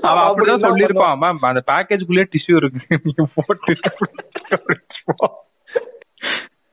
[0.00, 3.00] அவன் அப்படிதான் சொல்லிருப்பான் மேம் அந்த பேக்கேஜ்குள்ளே டிஷ்யூ இருக்கு.
[3.02, 3.76] நீங்க போட்டு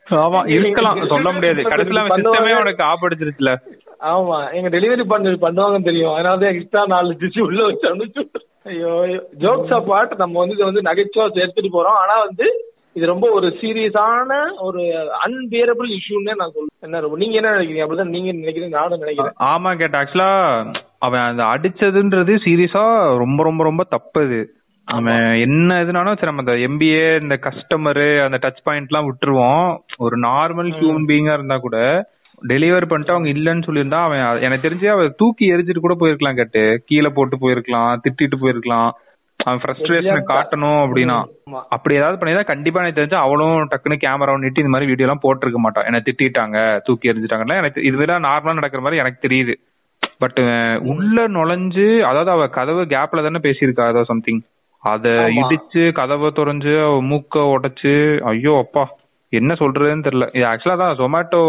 [0.09, 1.07] ஆமா இருக்கலாம்.
[1.07, 1.61] சொல்ல முடியாது.
[1.61, 3.57] கடைசியில அவன் சிஸ்டமே அவனுக்கு ஆப்படிச்சிருச்சுல
[3.99, 6.13] ஆமா எங்க டெலிவரி பண்ண பண்ணுவாங்கன்னு தெரியும்.
[6.13, 8.29] அதனால தான் எக்ஸ்ட்ரா நாலு டிஷ் உள்ள வச்சு அனுப்பிச்சு.
[8.63, 8.87] ஐயோ
[9.39, 11.97] ஜோக்ஸ் அப்பார்ட் நம்ம வந்து இதை வந்து நகைச்சுவா எடுத்துட்டு போறோம்.
[12.01, 14.81] ஆனா வந்து இது ரொம்ப ஒரு சீரியஸான ஒரு
[15.25, 16.77] அன்பியரபிள் இஷ்யூன்னு நான் சொல்றேன்.
[16.79, 17.87] என்ன ரொம்ப- நீங்க என்ன நினைக்கிறீங்க?
[17.87, 19.31] அப்படிதான் நீங்க நினைக்கிறீங்க நானும் நினைக்கிறேன்.
[19.39, 24.49] ஆமா கேட்ட ஆக்சுவலா அவன் அந்த அடிச்சதுன்றது சீரியஸா ரொம்ப ரொம்ப ரொம்ப தப்பு அது
[24.85, 29.77] அவன் என்ன இதுனாலும் சரி நம்ம இந்த எம்பிஏ இந்த கஸ்டமரு அந்த டச் பாயிண்ட் எல்லாம் விட்டுருவோம்.
[29.97, 32.05] ஒரு நார்மல் ஹியூமன் பீயிங்கா இருந்தா கூட
[32.51, 36.63] டெலிவர் பண்ணிட்டு அவங்க இல்லன்னு சொல்லியிருந்தா அவன் எனக்கு தெரிஞ்சு அவன் தூக்கி எரிஞ்சிட்டு கூட போயிருக்கலாம் கேட்டு.
[36.89, 38.89] கீழே போட்டு போயிருக்கலாம் திட்டிட்டு போயிருக்கலாம்.
[39.39, 41.17] அவன் ஃப்ரஸ்ட்ரேஷனை காட்டணும் அப்படின்னா.
[41.75, 45.59] அப்படி ஏதாவது பண்ணிதான் கண்டிப்பா எனக்கு தெரிஞ்சு அவளும் டக்குன்னு கேமரா நீட்டி இந்த மாதிரி வீடியோ எல்லாம் போட்டிருக்க
[45.63, 49.55] மாட்டான் என்ன திட்டிட்டாங்க தூக்கி எறிஞ்சிட்டாங்கல்ல எனக்கு இதுதான் நார்மலா நடக்கிற மாதிரி எனக்கு தெரியுது.
[50.23, 50.39] பட்
[50.93, 54.41] உள்ள நுழைஞ்சு அதாவது அவ கதவு கேப்ல தானே பேசியிருக்கா ஏதோ சம்திங்
[54.83, 55.07] அத.
[55.41, 57.93] இடிச்சு கதவை துறைஞ்சு அவ மூக்க உடைச்சு
[58.31, 58.83] ஐயோ அப்பா
[59.33, 60.25] என்ன சொல்றதுன்னு தெரியல.
[60.37, 61.41] இது ஆக்சுவலா தான் ஜொமேட்டோ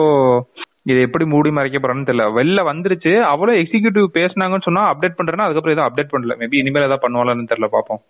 [0.87, 2.25] இது எப்படி மூடி மறைக்க போறான்னு தெரியல.
[2.38, 3.20] வெளில வந்துருச்சு.
[3.20, 6.35] அவ்வளவு எக்ஸிகியூட்டிவ் பேசுனாங்கன்னு சொன்னா அப்டேட் பண்றேன்னா அதுக்கப்புறம் எதுவும் அப்டேட் பண்ணல.
[6.40, 8.01] மேபி இனிமேல் ஏதாவது பண்ணுவாங்கன்னு தெரியல பாப்போம்.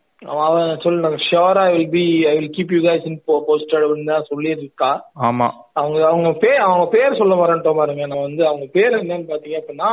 [0.43, 4.29] அவன் சொல்லுங்க ஷியோரா I will be I will keep you guys in posted அப்படின்னு தான்
[4.31, 4.91] சொல்லியிருக்கா.
[5.23, 5.49] ஆமா.
[5.73, 8.07] அவங்க அவங்க பேர் அவங்க பேர் சொல்ல வரேன்ட்டோம் பாருங்க.
[8.07, 9.91] நான் வந்து அவங்க பேர் என்னன்னு பாத்தீங்க அப்படின்னா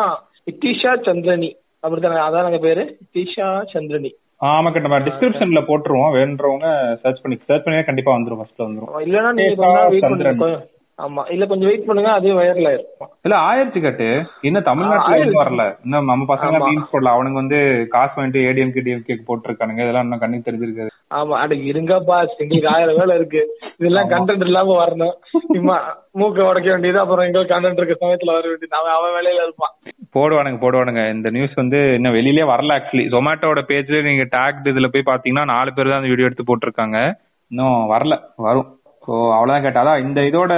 [0.52, 1.56] இத்திஷா சந்திரனி.
[1.80, 2.20] அப்படித்தானே?
[2.28, 2.98] அதானங்க பேரு?
[3.06, 4.12] இத்திஷா சந்திரனி.
[4.46, 6.14] ஆமா கட்ட நம்ம டிஸ்கிரிப்ஷன்ல போட்டுருவோம்.
[6.18, 8.40] வேணுன்றவங்க சர்ச் பண்ணி சர்ச் பண்ணி கண்டிப்பா வந்துரும்.
[8.42, 8.94] ஃபர்ஸ்ட்ல வந்துரும்.
[9.08, 10.68] இல்லன்னா நீங்க
[11.02, 11.32] ஆமா.
[11.32, 12.12] இல்ல கொஞ்சம் வெயிட் பண்ணுங்க.
[12.12, 13.10] அதே வைரல் ஆயிருக்கும்.
[13.22, 14.26] இல்ல ஆயிடுச்சு கட்டு.
[14.42, 15.18] இன்னும் தமிழ்நாட்டுல.
[15.18, 15.78] இன்னும் வரல.
[15.84, 16.50] இன்னும் நம்ம பசங்க.
[16.50, 17.12] மீன்ஸ் போடல.
[17.16, 19.74] அவனுங்க வந்து காசு வாங்கிட்டு ஏடிஎம் டிஎம் கேக் போட்டிருக்கானுங்க.
[19.74, 20.88] இதெல்லாம் இன்னும் கண்ணுக்கு தெரிஞ்சிருக்காது.
[21.14, 21.30] ஆமா.
[21.30, 22.26] அட இருங்கப்பா.
[22.38, 23.58] எங்களுக்கு ஆயிரம் வேலை இருக்கு.
[23.78, 25.14] இதெல்லாம் கண்டென்ட் இல்லாம வரணும்.
[25.54, 28.68] சும்மா மூக்க உடைக்க வேண்டியது அப்புறம் எங்களுக்கு கண்டென்ட் இருக்க சமயத்துல வர வேண்டியது.
[28.72, 29.76] அவன் அவன் வேலையில இருப்பான்.
[30.16, 31.14] போடுவானுங்க போடுவானுங்க.
[31.14, 35.74] இந்த நியூஸ் வந்து இன்னும் வெளியிலே வரல ஆக்சுவலி ஜொமேட்டோட பேஜ்ல நீங்க டேக் இதுல போய் பாத்தீங்கன்னா நாலு
[35.74, 37.14] பேர் தான் அந்த வீடியோ எடுத்து போட்டிருக்காங்க.
[37.48, 38.20] இன்னும் வரல.
[38.36, 38.80] வரும்.
[39.04, 40.54] ஸோ அவ்வளோதான் கேட்டா அதான் இந்த இதோட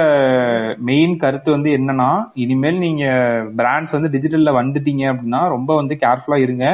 [0.84, 3.04] மெயின் கருத்து வந்து என்னன்னா இனிமேல் நீங்க
[3.56, 6.66] பிராண்ட்ஸ் வந்து டிஜிட்டல்ல வந்துட்டீங்க அப்படின்னா ரொம்ப வந்து கேர்ஃபுல்லா இருங்க.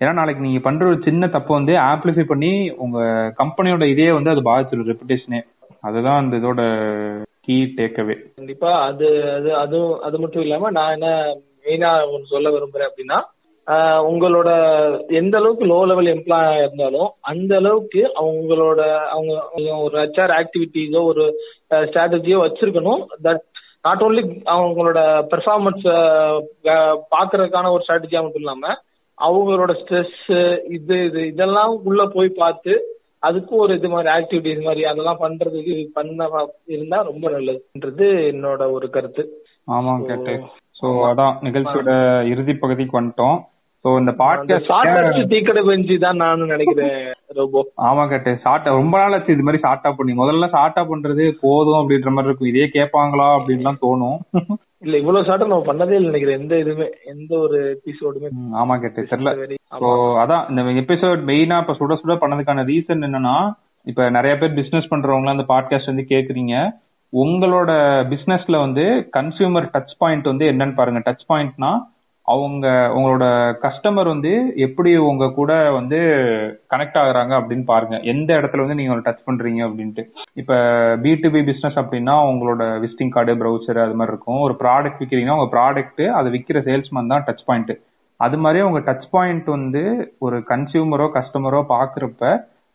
[0.00, 2.98] ஏன்னா நாளைக்கு நீங்க பண்ற ஒரு சின்ன தப்பை வந்து ஆம்பிளிஃபை பண்ணி உங்க
[3.38, 5.40] கம்பெனியோட இதே வந்து அது பாதிச்சிடும் ரெப்புடேஷனே
[5.82, 6.62] அதுதான் அந்த இதோட
[7.40, 11.10] கீ டேக்அவே கண்டிப்பா அது அது அதுவும் அது மட்டும் இல்லாம நான் என்ன
[11.60, 13.18] மெயினா ஒன்று சொல்ல விரும்புறேன் அப்படின்னா
[14.08, 14.50] உங்களோட
[15.20, 18.80] எந்த அளவுக்கு லோ லெவல் எம்ப்ளாயா இருந்தாலும் அந்த அளவுக்கு அவங்களோட
[19.14, 19.32] அவங்க
[19.86, 21.24] ஒரு ஹெச்ஆர் ஆக்டிவிட்டிஸோ ஒரு
[21.88, 23.02] ஸ்ட்ராட்டஜியோ வச்சிருக்கணும்.
[23.26, 23.42] தட்
[23.86, 24.22] நாட் ஓன்லி
[24.54, 25.00] அவங்களோட
[25.32, 25.84] பெர்ஃபார்மன்ஸ்
[27.14, 28.72] பாக்குறதுக்கான ஒரு ஸ்ட்ராட்டஜியா மட்டும் இல்லாம
[29.18, 30.20] அவங்களோட ஸ்ட்ரெஸ்
[30.76, 32.74] இது இது இதெல்லாம் உள்ள போய் பார்த்து
[33.22, 36.28] அதுக்கும் ஒரு இது மாதிரி ஆக்டிவிட்டிஸ் மாதிரி அதெல்லாம் பண்றதுக்கு பண்ண
[36.74, 39.22] இருந்தா ரொம்ப நல்லதுன்றது என்னோட ஒரு கருத்து.
[39.68, 40.34] ஆமா கேட்டு.
[40.78, 41.90] சோ அதான் நிகழ்ச்சியோட
[42.32, 43.38] இறுதி பகுதிக்கு வந்துட்டோம்.
[43.84, 46.96] சோ இந்த பாட்காஸ்ட் டீக்கடை பெஞ்சு தான் நானும் நினைக்கிறேன்
[47.38, 47.60] ரோபோ.
[47.88, 48.30] ஆமா கேட்டு.
[48.44, 50.12] ஷார்ட்டா ரொம்ப நாள் ஆச்சு இது மாதிரி ஷார்ட்டா பண்ணி.
[50.12, 52.50] முதல்ல ஷார்ட்டா பண்றது போதும் அப்படின்ற மாதிரி இருக்கும்.
[52.52, 54.18] இதே கேட்பாங்களா அப்படின்லாம் தோணும்.
[54.78, 56.40] இல்ல இவ்வளவு ஷார்ட்டா நம்ம பண்ணதே இல்லை நினைக்கிறேன்.
[56.40, 58.30] எந்த இதுவுமே எந்த ஒரு எபிசோடுமே
[58.62, 59.06] ஆமா கேட்டு.
[59.12, 59.32] தெரியல.
[59.80, 59.88] ஸோ
[60.22, 63.36] அதான் இந்த எபிசோட் மெயினா இப்ப சுட சுட பண்ணதுக்கான ரீசன் என்னன்னா
[63.86, 66.54] இப்ப நிறைய பேர் பிசினஸ் பண்றவங்க அந்த பாட்காஸ்ட் வந்து கேக்குறீங்க.
[67.12, 67.70] உங்களோட
[68.10, 68.84] பிசினஸ்ல வந்து
[69.16, 71.02] கன்சியூமர் டச் பாயிண்ட் வந்து என்னன்னு பாருங்க.
[71.06, 71.70] டச் பாயிண்ட்னா
[72.32, 72.66] அவங்க
[72.96, 73.24] உங்களோட
[73.64, 74.32] கஸ்டமர் வந்து
[74.66, 75.98] எப்படி உங்க கூட வந்து
[76.72, 77.96] கனெக்ட் ஆகுறாங்க அப்படின்னு பாருங்க.
[78.12, 80.02] எந்த இடத்துல வந்து நீங்க டச் பண்றீங்க அப்படின்ட்டு.
[80.40, 80.58] இப்ப
[81.04, 84.40] பி டு பி பிசினஸ் அப்படின்னா உங்களோட விசிட்டிங் கார்டு ப்ரௌசர் அது மாதிரி இருக்கும்.
[84.46, 87.74] ஒரு ப்ராடக்ட் விற்கிறீங்கன்னா உங்க ப்ராடக்ட் அதை விற்கிற சேல்ஸ்மேன் தான் டச் பாயிண்ட்
[88.20, 89.82] அது மாதிரி உங்க டச் பாயிண்ட் வந்து
[90.18, 92.32] ஒரு கன்சியூமரோ கஸ்டமரோ பாக்குறப்ப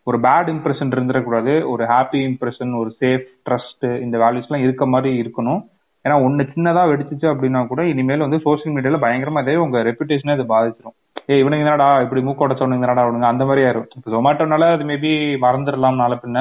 [0.08, 1.54] ஒரு பேட் இம்ப்ரெஷன் இருந்துடக்கூடாது.
[1.74, 5.62] ஒரு ஹாப்பி இம்ப்ரெஷன் ஒரு சேஃப் ட்ரஸ்ட் இந்த வேல்யூஸ்லாம் இருக்க மாதிரி இருக்கணும்.
[6.06, 10.46] ஏன்னா ஒன்னு சின்னதா வெடிச்சிச்சு அப்படின்னா கூட இனிமேல் வந்து சோஷியல் மீடியால பயங்கரமா அதே உங்க ரெப்புடேஷனே அது
[10.54, 10.96] பாதிச்சிடும்
[11.30, 15.12] ஏ இவனுங்க என்னடா இப்படி மூக்கோட சொன்னீங்க என்னடா அவனுங்க அந்த மாதிரி ஆயிரும் இப்போ ஜொமேட்டோனால அது மேபி
[15.46, 16.40] மறந்துடலாம் நாளை பின்ன.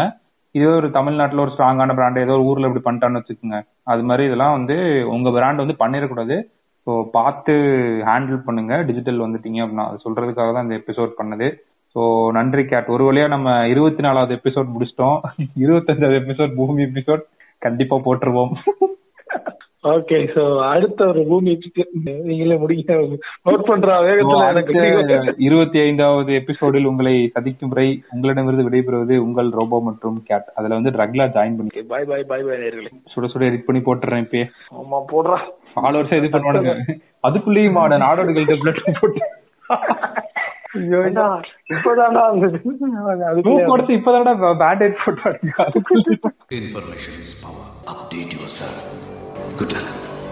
[0.55, 3.59] இதே ஒரு தமிழ்நாட்டில் ஒரு ஸ்ட்ராங்கான பிராண்ட் ஏதோ ஒரு ஊர்ல இப்படி பண்ணிட்டான்னு வச்சுக்கோங்க.
[3.85, 4.77] அது மாதிரி இதெல்லாம் வந்து
[5.15, 6.37] உங்க பிராண்ட் வந்து பண்ணிடக்கூடாது.
[6.87, 7.55] ஸோ பார்த்து
[8.09, 8.75] ஹேண்டில் பண்ணுங்க.
[8.83, 11.49] டிஜிட்டல் வந்துட்டீங்க அப்படின்னா அது சொல்றதுக்காக தான் இந்த எபிசோட் பண்ணது.
[11.97, 15.19] ஸோ நன்றி கேட் ஒரு வழியா நம்ம இருபத்தி நாலாவது எபிசோட் முடிச்சிட்டோம்.
[15.65, 17.25] இருபத்தஞ்சாவது எபிசோட் பூமி எபிசோட்
[17.63, 18.53] கண்டிப்பா போட்டுருவோம்.
[19.85, 21.53] ஓகே சோ அடுத்த ஒரு பூமி
[22.27, 22.95] நீங்களே முடிக்க
[23.47, 24.75] நோட் பண்ற வேகத்துல எனக்கு
[25.39, 30.49] இருபத்தி ஐந்தாவது எபிசோடில் உங்களை சதிக்கும் வரை உங்களிடமிருந்து விடைபெறுவது உங்கள் ரோபோ மற்றும் கேட்.
[30.55, 32.91] அதுல வந்து ட்ரக்லா ஜாயின் பண்ணி பாய் பாய் பாய் பாய் நேர்களே.
[33.15, 34.47] சுட சுட எடிட் பண்ணி போட்டுறேன் இப்பயே.
[34.79, 35.39] ஆமா போடுறா.
[35.75, 36.75] ஃபாலோவர்ஸ் இது பண்ணுவானுங்க.
[37.29, 39.23] அதுக்குள்ளேயும் ஆட நாடோடிகள்ட்ட பிளட் போட்டு
[43.97, 45.53] இப்பதான்டா பேண்டேட் போட்டாங்க
[49.53, 50.24] Good luck.